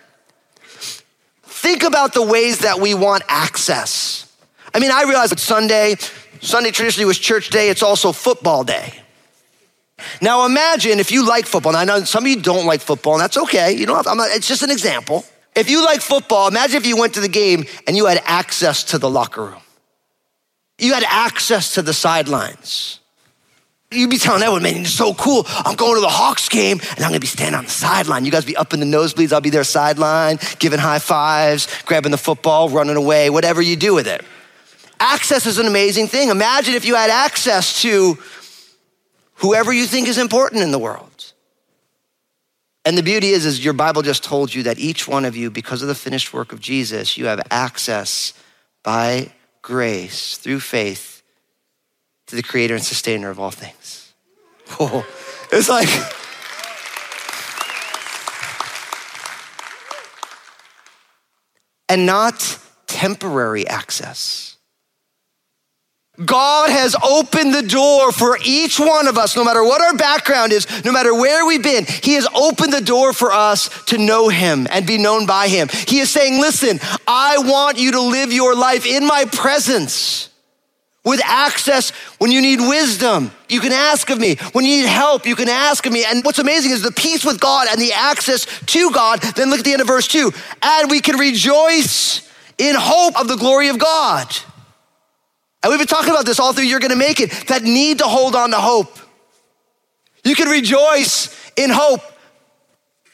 Think 1.42 1.82
about 1.82 2.14
the 2.14 2.22
ways 2.22 2.60
that 2.60 2.80
we 2.80 2.94
want 2.94 3.22
access. 3.28 4.26
I 4.74 4.78
mean, 4.78 4.90
I 4.90 5.02
realize 5.02 5.30
that 5.30 5.38
Sunday, 5.38 5.96
Sunday 6.40 6.70
traditionally 6.70 7.04
was 7.04 7.18
church 7.18 7.50
day, 7.50 7.68
it's 7.68 7.82
also 7.82 8.12
football 8.12 8.64
day. 8.64 8.94
Now 10.20 10.46
imagine 10.46 10.98
if 10.98 11.10
you 11.10 11.26
like 11.26 11.46
football. 11.46 11.72
Now 11.72 11.80
I 11.80 11.84
know 11.84 12.04
some 12.04 12.24
of 12.24 12.30
you 12.30 12.40
don't 12.40 12.66
like 12.66 12.80
football, 12.80 13.14
and 13.14 13.22
that's 13.22 13.36
okay. 13.36 13.72
You 13.72 13.86
don't 13.86 13.96
have, 14.04 14.16
not, 14.16 14.30
it's 14.30 14.48
just 14.48 14.62
an 14.62 14.70
example. 14.70 15.24
If 15.54 15.68
you 15.68 15.84
like 15.84 16.00
football, 16.00 16.48
imagine 16.48 16.76
if 16.76 16.86
you 16.86 16.96
went 16.96 17.14
to 17.14 17.20
the 17.20 17.28
game 17.28 17.64
and 17.86 17.96
you 17.96 18.06
had 18.06 18.22
access 18.24 18.84
to 18.84 18.98
the 18.98 19.10
locker 19.10 19.44
room. 19.44 19.62
You 20.78 20.94
had 20.94 21.04
access 21.06 21.74
to 21.74 21.82
the 21.82 21.92
sidelines. 21.92 23.00
You'd 23.92 24.08
be 24.08 24.18
telling 24.18 24.42
everyone, 24.42 24.62
man, 24.62 24.82
it's 24.82 24.92
so 24.92 25.14
cool. 25.14 25.44
I'm 25.48 25.74
going 25.74 25.96
to 25.96 26.00
the 26.00 26.08
Hawks 26.08 26.48
game 26.48 26.78
and 26.78 27.00
I'm 27.00 27.10
gonna 27.10 27.18
be 27.18 27.26
standing 27.26 27.58
on 27.58 27.64
the 27.64 27.70
sideline. 27.70 28.24
You 28.24 28.30
guys 28.30 28.44
be 28.44 28.56
up 28.56 28.72
in 28.72 28.78
the 28.78 28.86
nosebleeds. 28.86 29.32
I'll 29.32 29.40
be 29.40 29.50
there 29.50 29.64
sideline, 29.64 30.38
giving 30.60 30.78
high 30.78 31.00
fives, 31.00 31.66
grabbing 31.82 32.12
the 32.12 32.18
football, 32.18 32.68
running 32.68 32.94
away, 32.94 33.30
whatever 33.30 33.60
you 33.60 33.74
do 33.74 33.92
with 33.92 34.06
it. 34.06 34.24
Access 35.00 35.46
is 35.46 35.58
an 35.58 35.66
amazing 35.66 36.06
thing. 36.06 36.28
Imagine 36.28 36.74
if 36.74 36.84
you 36.84 36.94
had 36.94 37.10
access 37.10 37.82
to 37.82 38.16
whoever 39.40 39.72
you 39.72 39.86
think 39.86 40.08
is 40.08 40.18
important 40.18 40.62
in 40.62 40.70
the 40.70 40.78
world. 40.78 41.32
And 42.84 42.96
the 42.96 43.02
beauty 43.02 43.30
is, 43.30 43.44
is 43.44 43.62
your 43.62 43.74
Bible 43.74 44.02
just 44.02 44.24
told 44.24 44.54
you 44.54 44.62
that 44.64 44.78
each 44.78 45.06
one 45.06 45.24
of 45.24 45.36
you, 45.36 45.50
because 45.50 45.82
of 45.82 45.88
the 45.88 45.94
finished 45.94 46.32
work 46.32 46.52
of 46.52 46.60
Jesus, 46.60 47.18
you 47.18 47.26
have 47.26 47.40
access 47.50 48.32
by 48.82 49.32
grace 49.62 50.38
through 50.38 50.60
faith 50.60 51.22
to 52.26 52.36
the 52.36 52.42
creator 52.42 52.74
and 52.74 52.82
sustainer 52.82 53.28
of 53.28 53.38
all 53.38 53.50
things. 53.50 54.14
Oh, 54.78 55.06
it's 55.52 55.68
like, 55.68 55.88
and 61.88 62.06
not 62.06 62.58
temporary 62.86 63.66
access. 63.66 64.56
God 66.24 66.70
has 66.70 66.94
opened 67.02 67.54
the 67.54 67.62
door 67.62 68.12
for 68.12 68.38
each 68.44 68.78
one 68.78 69.08
of 69.08 69.16
us, 69.16 69.36
no 69.36 69.44
matter 69.44 69.64
what 69.64 69.80
our 69.80 69.96
background 69.96 70.52
is, 70.52 70.84
no 70.84 70.92
matter 70.92 71.14
where 71.14 71.46
we've 71.46 71.62
been. 71.62 71.86
He 71.86 72.14
has 72.14 72.26
opened 72.34 72.72
the 72.72 72.80
door 72.80 73.12
for 73.12 73.32
us 73.32 73.68
to 73.86 73.98
know 73.98 74.28
Him 74.28 74.66
and 74.70 74.86
be 74.86 74.98
known 74.98 75.26
by 75.26 75.48
Him. 75.48 75.68
He 75.68 76.00
is 76.00 76.10
saying, 76.10 76.40
Listen, 76.40 76.78
I 77.06 77.38
want 77.38 77.78
you 77.78 77.92
to 77.92 78.00
live 78.00 78.32
your 78.32 78.54
life 78.54 78.86
in 78.86 79.06
my 79.06 79.24
presence 79.24 80.28
with 81.04 81.20
access 81.24 81.90
when 82.18 82.30
you 82.30 82.42
need 82.42 82.60
wisdom. 82.60 83.30
You 83.48 83.60
can 83.60 83.72
ask 83.72 84.10
of 84.10 84.18
me. 84.18 84.36
When 84.52 84.66
you 84.66 84.82
need 84.82 84.88
help, 84.88 85.24
you 85.26 85.34
can 85.34 85.48
ask 85.48 85.86
of 85.86 85.92
me. 85.92 86.04
And 86.04 86.22
what's 86.22 86.38
amazing 86.38 86.72
is 86.72 86.82
the 86.82 86.92
peace 86.92 87.24
with 87.24 87.40
God 87.40 87.68
and 87.70 87.80
the 87.80 87.92
access 87.92 88.44
to 88.66 88.90
God. 88.90 89.20
Then 89.22 89.48
look 89.48 89.60
at 89.60 89.64
the 89.64 89.72
end 89.72 89.80
of 89.80 89.86
verse 89.86 90.06
two. 90.06 90.32
And 90.60 90.90
we 90.90 91.00
can 91.00 91.16
rejoice 91.16 92.28
in 92.58 92.76
hope 92.78 93.18
of 93.18 93.26
the 93.28 93.36
glory 93.36 93.68
of 93.68 93.78
God. 93.78 94.26
And 95.62 95.70
we've 95.70 95.78
been 95.78 95.86
talking 95.86 96.10
about 96.10 96.26
this 96.26 96.40
all 96.40 96.52
through 96.52 96.64
You're 96.64 96.80
Gonna 96.80 96.96
Make 96.96 97.20
It, 97.20 97.30
that 97.48 97.62
need 97.62 97.98
to 97.98 98.04
hold 98.04 98.34
on 98.34 98.50
to 98.50 98.56
hope. 98.56 98.98
You 100.24 100.34
can 100.34 100.48
rejoice 100.48 101.34
in 101.56 101.70
hope, 101.70 102.02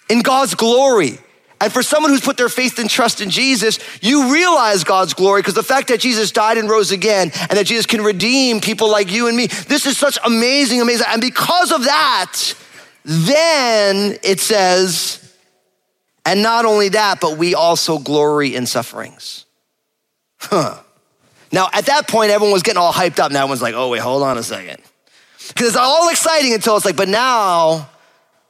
in 0.09 0.23
God's 0.23 0.55
glory. 0.55 1.19
And 1.61 1.73
for 1.73 1.83
someone 1.83 2.13
who's 2.13 2.21
put 2.21 2.37
their 2.37 2.51
faith 2.51 2.79
and 2.79 2.89
trust 2.89 3.21
in 3.21 3.31
Jesus, 3.31 3.79
you 4.03 4.33
realize 4.33 4.85
God's 4.85 5.15
glory 5.15 5.41
because 5.41 5.55
the 5.55 5.63
fact 5.63 5.89
that 5.89 6.01
Jesus 6.01 6.31
died 6.31 6.59
and 6.59 6.69
rose 6.69 6.93
again 6.93 7.31
and 7.35 7.53
that 7.53 7.67
Jesus 7.67 7.87
can 7.87 8.03
redeem 8.03 8.61
people 8.61 8.91
like 8.91 9.11
you 9.11 9.27
and 9.27 9.37
me, 9.37 9.47
this 9.47 9.87
is 9.87 9.97
such 9.97 10.19
amazing, 10.25 10.83
amazing. 10.83 11.07
And 11.09 11.21
because 11.21 11.73
of 11.73 11.85
that, 11.85 12.55
then 13.05 14.19
it 14.23 14.41
says, 14.41 15.35
and 16.27 16.43
not 16.43 16.67
only 16.67 16.91
that, 16.91 17.21
but 17.21 17.39
we 17.39 17.55
also 17.55 17.99
glory 17.99 18.55
in 18.55 18.67
sufferings. 18.67 19.47
Huh. 20.39 20.81
Now, 21.57 21.71
at 21.73 21.87
that 21.87 22.07
point, 22.07 22.31
everyone 22.31 22.53
was 22.53 22.63
getting 22.63 22.77
all 22.77 22.93
hyped 22.93 23.19
up. 23.19 23.33
Now 23.33 23.39
everyone's 23.39 23.63
like, 23.63 23.75
oh, 23.75 23.89
wait, 23.89 24.03
hold 24.03 24.23
on 24.23 24.37
a 24.37 24.43
second. 24.43 24.77
Because 25.49 25.69
it's 25.69 25.77
all 25.77 26.11
exciting 26.11 26.53
until 26.53 26.77
it's 26.77 26.85
like, 26.85 26.97
but 26.97 27.09
now, 27.09 27.89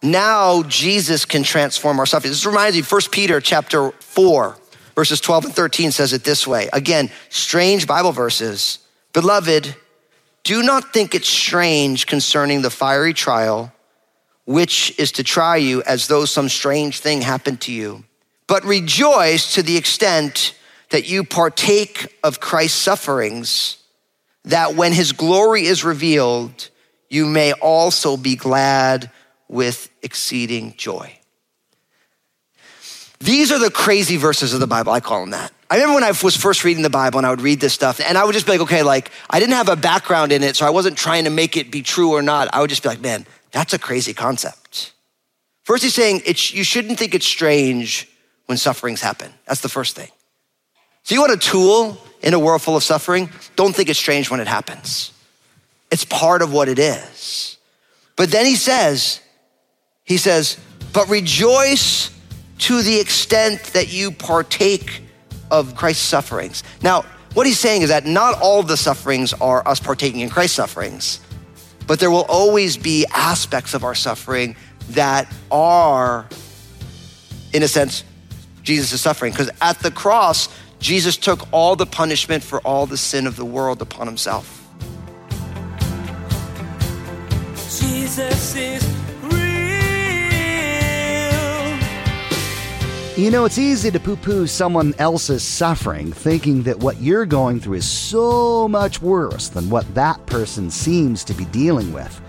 now 0.03 0.64
Jesus 0.64 1.25
can 1.25 1.45
transform 1.45 2.01
our 2.01 2.07
suffering. 2.07 2.33
This 2.33 2.45
reminds 2.45 2.77
me, 2.77 2.83
1 2.83 3.01
Peter 3.12 3.40
chapter 3.40 3.92
4, 3.92 4.59
verses 4.97 5.21
12 5.21 5.45
and 5.45 5.55
13 5.55 5.92
says 5.92 6.12
it 6.12 6.25
this 6.25 6.49
way. 6.49 6.69
Again, 6.73 7.09
strange 7.29 7.87
Bible 7.87 8.11
verses. 8.11 8.81
Beloved, 9.12 9.77
do 10.42 10.64
not 10.64 10.92
think 10.92 11.14
it 11.14 11.25
strange 11.25 12.09
concerning 12.09 12.62
the 12.62 12.71
fiery 12.71 13.14
trial, 13.14 13.73
which 14.47 14.92
is 14.99 15.12
to 15.12 15.23
try 15.23 15.55
you 15.55 15.81
as 15.85 16.09
though 16.09 16.25
some 16.25 16.49
strange 16.49 16.99
thing 16.99 17.21
happened 17.21 17.61
to 17.61 17.73
you. 17.73 18.03
But 18.49 18.64
rejoice 18.64 19.55
to 19.55 19.62
the 19.62 19.77
extent 19.77 20.57
that 20.90 21.09
you 21.09 21.25
partake 21.25 22.16
of 22.22 22.40
Christ's 22.40 22.81
sufferings, 22.81 23.79
that 24.44 24.75
when 24.75 24.92
his 24.92 25.12
glory 25.12 25.66
is 25.66 25.85
revealed, 25.85 26.70
you 27.09 27.27
may 27.27 27.53
also 27.53 28.16
be 28.16 28.37
glad 28.37 29.11
with 29.49 29.90
exceeding 30.03 30.75
joy. 30.77 31.18
These 33.18 33.51
are 33.51 33.59
the 33.59 33.70
crazy 33.70 34.16
verses 34.16 34.53
of 34.53 34.61
the 34.61 34.66
Bible. 34.66 34.92
I 34.92 35.01
call 35.01 35.20
them 35.20 35.31
that. 35.31 35.53
I 35.68 35.77
remember 35.77 35.94
when 35.94 36.05
I 36.05 36.12
was 36.22 36.37
first 36.37 36.64
reading 36.64 36.83
the 36.83 36.90
Bible 36.90 37.18
and 37.18 37.27
I 37.27 37.31
would 37.31 37.40
read 37.40 37.61
this 37.61 37.72
stuff 37.72 38.01
and 38.01 38.16
I 38.16 38.25
would 38.25 38.35
just 38.35 38.46
be 38.46 38.53
like, 38.53 38.61
okay, 38.61 38.83
like 38.83 39.11
I 39.29 39.40
didn't 39.40 39.55
have 39.55 39.68
a 39.68 39.77
background 39.77 40.31
in 40.31 40.42
it, 40.42 40.55
so 40.55 40.66
I 40.66 40.70
wasn't 40.70 40.96
trying 40.96 41.25
to 41.25 41.31
make 41.31 41.57
it 41.57 41.70
be 41.70 41.83
true 41.83 42.12
or 42.12 42.22
not. 42.22 42.49
I 42.53 42.61
would 42.61 42.70
just 42.70 42.83
be 42.83 42.88
like, 42.88 43.01
man, 43.01 43.27
that's 43.51 43.72
a 43.72 43.79
crazy 43.79 44.14
concept. 44.14 44.92
First, 45.64 45.83
he's 45.83 45.94
saying 45.94 46.22
it's, 46.25 46.55
you 46.55 46.62
shouldn't 46.62 46.99
think 46.99 47.14
it's 47.14 47.27
strange 47.27 48.09
when 48.46 48.59
sufferings 48.59 49.01
happen. 49.01 49.33
That's 49.46 49.61
the 49.61 49.68
first 49.68 49.96
thing. 49.96 50.11
So, 51.07 51.14
you 51.14 51.21
want 51.21 51.35
a 51.35 51.37
tool 51.37 51.99
in 52.21 52.35
a 52.35 52.38
world 52.40 52.62
full 52.62 52.75
of 52.75 52.83
suffering? 52.83 53.31
Don't 53.55 53.73
think 53.73 53.88
it's 53.88 53.99
strange 53.99 54.29
when 54.29 54.40
it 54.40 54.49
happens. 54.49 55.12
It's 55.88 56.05
part 56.05 56.42
of 56.42 56.53
what 56.53 56.69
it 56.69 56.81
is. 56.81 57.59
But 58.16 58.33
then 58.33 58.45
he 58.45 58.57
says, 58.57 59.21
he 60.03 60.16
says, 60.16 60.59
but 60.92 61.09
rejoice 61.09 62.11
to 62.59 62.83
the 62.83 62.99
extent 62.99 63.62
that 63.66 63.92
you 63.92 64.11
partake 64.11 65.03
of 65.49 65.77
Christ's 65.77 66.05
sufferings. 66.05 66.64
Now, 66.83 67.05
what 67.35 67.47
he's 67.47 67.61
saying 67.61 67.83
is 67.83 67.90
that 67.90 68.05
not 68.05 68.40
all 68.42 68.64
the 68.64 68.77
sufferings 68.77 69.33
are 69.35 69.62
us 69.69 69.79
partaking 69.79 70.23
in 70.23 70.29
Christ's 70.29 70.57
sufferings, 70.57 71.21
but 71.87 72.01
there 72.01 72.11
will 72.11 72.27
always 72.29 72.77
be 72.77 73.07
aspects 73.14 73.75
of 73.75 73.85
our 73.85 73.95
suffering 73.95 74.57
that 74.90 75.33
are, 75.53 76.27
in 77.53 77.62
a 77.62 77.69
sense, 77.69 78.03
Jesus' 78.64 79.01
suffering. 79.01 79.31
Because 79.31 79.51
at 79.61 79.79
the 79.79 79.92
cross, 79.92 80.49
Jesus 80.81 81.17
took 81.17 81.49
all 81.53 81.77
the 81.77 81.87
punishment 81.87 82.43
for 82.43 82.61
all 82.61 82.87
the 82.87 82.97
sin 82.97 83.27
of 83.27 83.37
the 83.37 83.45
world 83.45 83.83
upon 83.83 84.07
himself. 84.07 84.62
Jesus 87.81 88.55
is 88.55 88.97
real. 89.23 89.57
You 93.17 93.31
know, 93.31 93.45
it's 93.47 93.59
easy 93.59 93.91
to 93.91 93.99
poo 93.99 94.17
poo 94.17 94.47
someone 94.47 94.95
else's 94.99 95.43
suffering, 95.43 96.12
thinking 96.12 96.62
that 96.65 96.79
what 96.79 97.01
you're 97.01 97.27
going 97.27 97.61
through 97.61 97.75
is 97.75 97.89
so 97.89 98.69
much 98.69 99.03
worse 99.03 99.49
than 99.49 99.71
what 99.71 99.93
that 99.95 100.25
person 100.27 100.71
seems 100.71 101.25
to 101.25 101.35
be 101.35 101.47
dealing 101.47 101.93
with. 101.93 102.21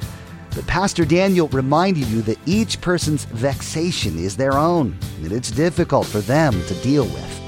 But 0.56 0.66
Pastor 0.66 1.06
Daniel 1.06 1.50
reminded 1.50 2.08
you 2.08 2.22
that 2.24 2.40
each 2.48 2.82
person's 2.82 3.26
vexation 3.26 4.18
is 4.18 4.36
their 4.36 4.54
own, 4.54 4.98
and 5.22 5.32
it's 5.32 5.52
difficult 5.52 6.08
for 6.08 6.20
them 6.22 6.54
to 6.66 6.74
deal 6.76 7.06
with. 7.06 7.47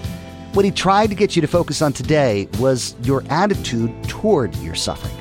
What 0.54 0.66
he 0.66 0.72
tried 0.72 1.08
to 1.08 1.16
get 1.16 1.36
you 1.36 1.44
to 1.44 1.48
focus 1.48 1.80
on 1.84 1.94
today 1.94 2.50
was 2.58 2.96
your 3.04 3.24
attitude 3.30 3.94
toward 4.10 4.56
your 4.58 4.74
suffering, 4.74 5.14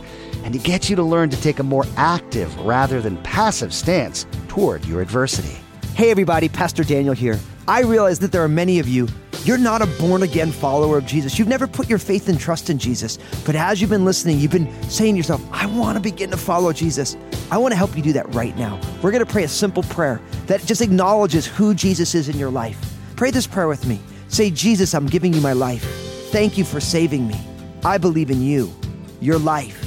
and 0.42 0.54
to 0.54 0.58
get 0.58 0.88
you 0.88 0.96
to 0.96 1.02
learn 1.02 1.28
to 1.28 1.40
take 1.42 1.58
a 1.58 1.62
more 1.62 1.84
active 1.98 2.58
rather 2.60 3.02
than 3.02 3.18
passive 3.18 3.74
stance 3.74 4.26
toward 4.48 4.86
your 4.86 5.02
adversity. 5.02 5.58
Hey, 5.94 6.10
everybody, 6.10 6.48
Pastor 6.48 6.82
Daniel 6.82 7.12
here. 7.12 7.38
I 7.68 7.82
realize 7.82 8.18
that 8.20 8.32
there 8.32 8.42
are 8.42 8.48
many 8.48 8.78
of 8.78 8.88
you, 8.88 9.06
you're 9.44 9.58
not 9.58 9.82
a 9.82 9.86
born 10.00 10.22
again 10.22 10.50
follower 10.50 10.96
of 10.96 11.04
Jesus. 11.04 11.38
You've 11.38 11.46
never 11.46 11.66
put 11.66 11.90
your 11.90 11.98
faith 11.98 12.30
and 12.30 12.40
trust 12.40 12.70
in 12.70 12.78
Jesus. 12.78 13.18
But 13.44 13.54
as 13.54 13.82
you've 13.82 13.90
been 13.90 14.06
listening, 14.06 14.38
you've 14.38 14.50
been 14.50 14.72
saying 14.84 15.12
to 15.12 15.18
yourself, 15.18 15.42
I 15.52 15.66
want 15.66 15.96
to 15.96 16.02
begin 16.02 16.30
to 16.30 16.38
follow 16.38 16.72
Jesus. 16.72 17.18
I 17.50 17.58
want 17.58 17.72
to 17.72 17.76
help 17.76 17.94
you 17.94 18.02
do 18.02 18.14
that 18.14 18.34
right 18.34 18.56
now. 18.56 18.80
We're 19.02 19.10
going 19.10 19.24
to 19.24 19.30
pray 19.30 19.44
a 19.44 19.48
simple 19.48 19.82
prayer 19.82 20.22
that 20.46 20.64
just 20.64 20.80
acknowledges 20.80 21.46
who 21.46 21.74
Jesus 21.74 22.14
is 22.14 22.30
in 22.30 22.38
your 22.38 22.50
life. 22.50 22.78
Pray 23.16 23.30
this 23.30 23.46
prayer 23.46 23.68
with 23.68 23.86
me. 23.86 24.00
Say, 24.28 24.50
Jesus, 24.50 24.94
I'm 24.94 25.06
giving 25.06 25.32
you 25.32 25.40
my 25.40 25.54
life. 25.54 25.82
Thank 26.30 26.58
you 26.58 26.64
for 26.64 26.80
saving 26.80 27.26
me. 27.26 27.40
I 27.84 27.98
believe 27.98 28.30
in 28.30 28.42
you, 28.42 28.72
your 29.20 29.38
life, 29.38 29.84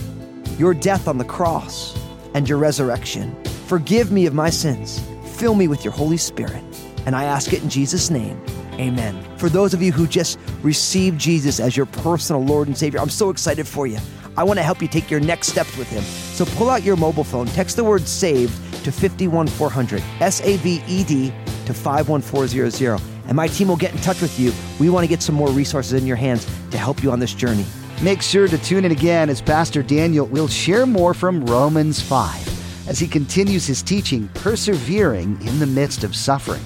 your 0.58 0.73
death 0.73 1.08
on 1.08 1.17
the 1.17 1.25
cross, 1.25 1.97
and 2.34 2.49
your 2.49 2.58
resurrection. 2.58 3.36
Forgive 3.67 4.12
me 4.12 4.25
of 4.25 4.34
my 4.34 4.49
sins. 4.49 4.99
Fill 5.38 5.54
me 5.54 5.67
with 5.67 5.84
your 5.84 5.93
Holy 5.93 6.17
Spirit. 6.17 6.63
And 7.06 7.15
I 7.15 7.23
ask 7.23 7.54
it 7.54 7.62
in 7.62 7.69
Jesus' 7.69 8.10
name. 8.10 8.41
Amen. 8.73 9.23
For 9.38 9.49
those 9.49 9.73
of 9.73 9.82
you 9.82 9.91
who 9.91 10.08
just 10.08 10.39
received 10.63 11.19
Jesus 11.19 11.60
as 11.60 11.77
your 11.77 11.86
personal 11.86 12.43
Lord 12.43 12.67
and 12.67 12.77
Savior, 12.77 12.99
I'm 12.99 13.10
so 13.10 13.30
excited 13.30 13.67
for 13.67 13.86
you. 13.86 13.99
I 14.38 14.43
want 14.43 14.58
to 14.60 14.63
help 14.63 14.82
you 14.82 14.88
take 14.88 15.12
your 15.12 15.19
next 15.19 15.49
steps 15.49 15.77
with 15.77 15.89
Him. 15.89 16.04
So 16.04 16.45
pull 16.58 16.69
out 16.69 16.84
your 16.84 16.95
mobile 16.95 17.23
phone, 17.23 17.47
text 17.47 17.75
the 17.75 17.84
word 17.84 18.08
SAVED 18.08 18.84
to 18.86 18.91
51400, 18.91 20.01
S 20.19 20.41
A 20.41 20.58
V 20.58 20.82
E 20.88 21.04
D 21.04 21.34
to 21.65 21.73
51400, 21.73 23.01
and 23.31 23.37
my 23.37 23.47
team 23.47 23.69
will 23.69 23.77
get 23.77 23.93
in 23.93 24.01
touch 24.01 24.21
with 24.21 24.37
you. 24.37 24.51
We 24.77 24.89
want 24.89 25.05
to 25.05 25.07
get 25.07 25.23
some 25.23 25.35
more 25.35 25.47
resources 25.51 25.93
in 25.93 26.05
your 26.05 26.17
hands 26.17 26.45
to 26.71 26.77
help 26.77 27.01
you 27.01 27.13
on 27.13 27.19
this 27.19 27.33
journey. 27.33 27.65
Make 28.01 28.21
sure 28.21 28.45
to 28.49 28.57
tune 28.57 28.83
in 28.83 28.91
again 28.91 29.29
as 29.29 29.41
Pastor 29.41 29.81
Daniel 29.81 30.25
will 30.25 30.49
share 30.49 30.85
more 30.85 31.13
from 31.13 31.45
Romans 31.45 32.01
5 32.01 32.89
as 32.89 32.99
he 32.99 33.07
continues 33.07 33.65
his 33.65 33.81
teaching, 33.81 34.27
persevering 34.33 35.41
in 35.47 35.59
the 35.59 35.65
midst 35.65 36.03
of 36.03 36.13
suffering. 36.13 36.61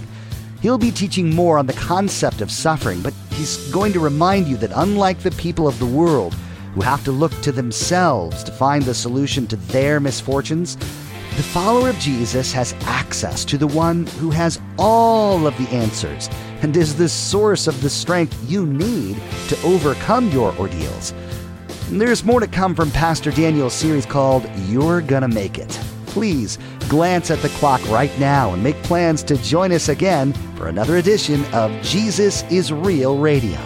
He'll 0.59 0.79
be 0.79 0.89
teaching 0.89 1.35
more 1.35 1.59
on 1.59 1.67
the 1.67 1.73
concept 1.73 2.41
of 2.41 2.49
suffering, 2.49 2.99
but 3.03 3.13
he's 3.29 3.71
going 3.71 3.93
to 3.93 3.99
remind 3.99 4.47
you 4.47 4.57
that 4.57 4.71
unlike 4.73 5.19
the 5.19 5.29
people 5.33 5.67
of 5.67 5.77
the 5.77 5.85
world 5.85 6.33
who 6.73 6.81
have 6.81 7.03
to 7.03 7.11
look 7.11 7.39
to 7.43 7.51
themselves 7.51 8.43
to 8.43 8.51
find 8.51 8.81
the 8.85 8.95
solution 8.95 9.45
to 9.47 9.55
their 9.55 9.99
misfortunes, 9.99 10.77
the 10.77 11.43
follower 11.43 11.89
of 11.89 11.99
Jesus 11.99 12.51
has 12.53 12.73
access 12.85 13.45
to 13.45 13.59
the 13.59 13.67
one 13.67 14.07
who 14.17 14.31
has 14.31 14.59
all 14.79 15.45
of 15.45 15.55
the 15.59 15.67
answers 15.69 16.27
and 16.61 16.75
is 16.77 16.95
the 16.95 17.09
source 17.09 17.67
of 17.67 17.81
the 17.81 17.89
strength 17.89 18.37
you 18.49 18.65
need 18.65 19.17
to 19.47 19.61
overcome 19.63 20.29
your 20.29 20.55
ordeals. 20.57 21.13
There's 21.89 22.23
more 22.23 22.39
to 22.39 22.47
come 22.47 22.73
from 22.73 22.89
Pastor 22.91 23.31
Daniel's 23.31 23.73
series 23.73 24.05
called 24.05 24.49
You're 24.67 25.01
Gonna 25.01 25.27
Make 25.27 25.57
It. 25.57 25.79
Please 26.07 26.57
glance 26.87 27.29
at 27.29 27.39
the 27.39 27.49
clock 27.49 27.83
right 27.89 28.17
now 28.19 28.53
and 28.53 28.63
make 28.63 28.75
plans 28.83 29.21
to 29.23 29.37
join 29.37 29.71
us 29.71 29.89
again 29.89 30.33
for 30.55 30.67
another 30.67 30.97
edition 30.97 31.45
of 31.53 31.71
Jesus 31.81 32.43
is 32.51 32.71
Real 32.71 33.17
Radio. 33.17 33.59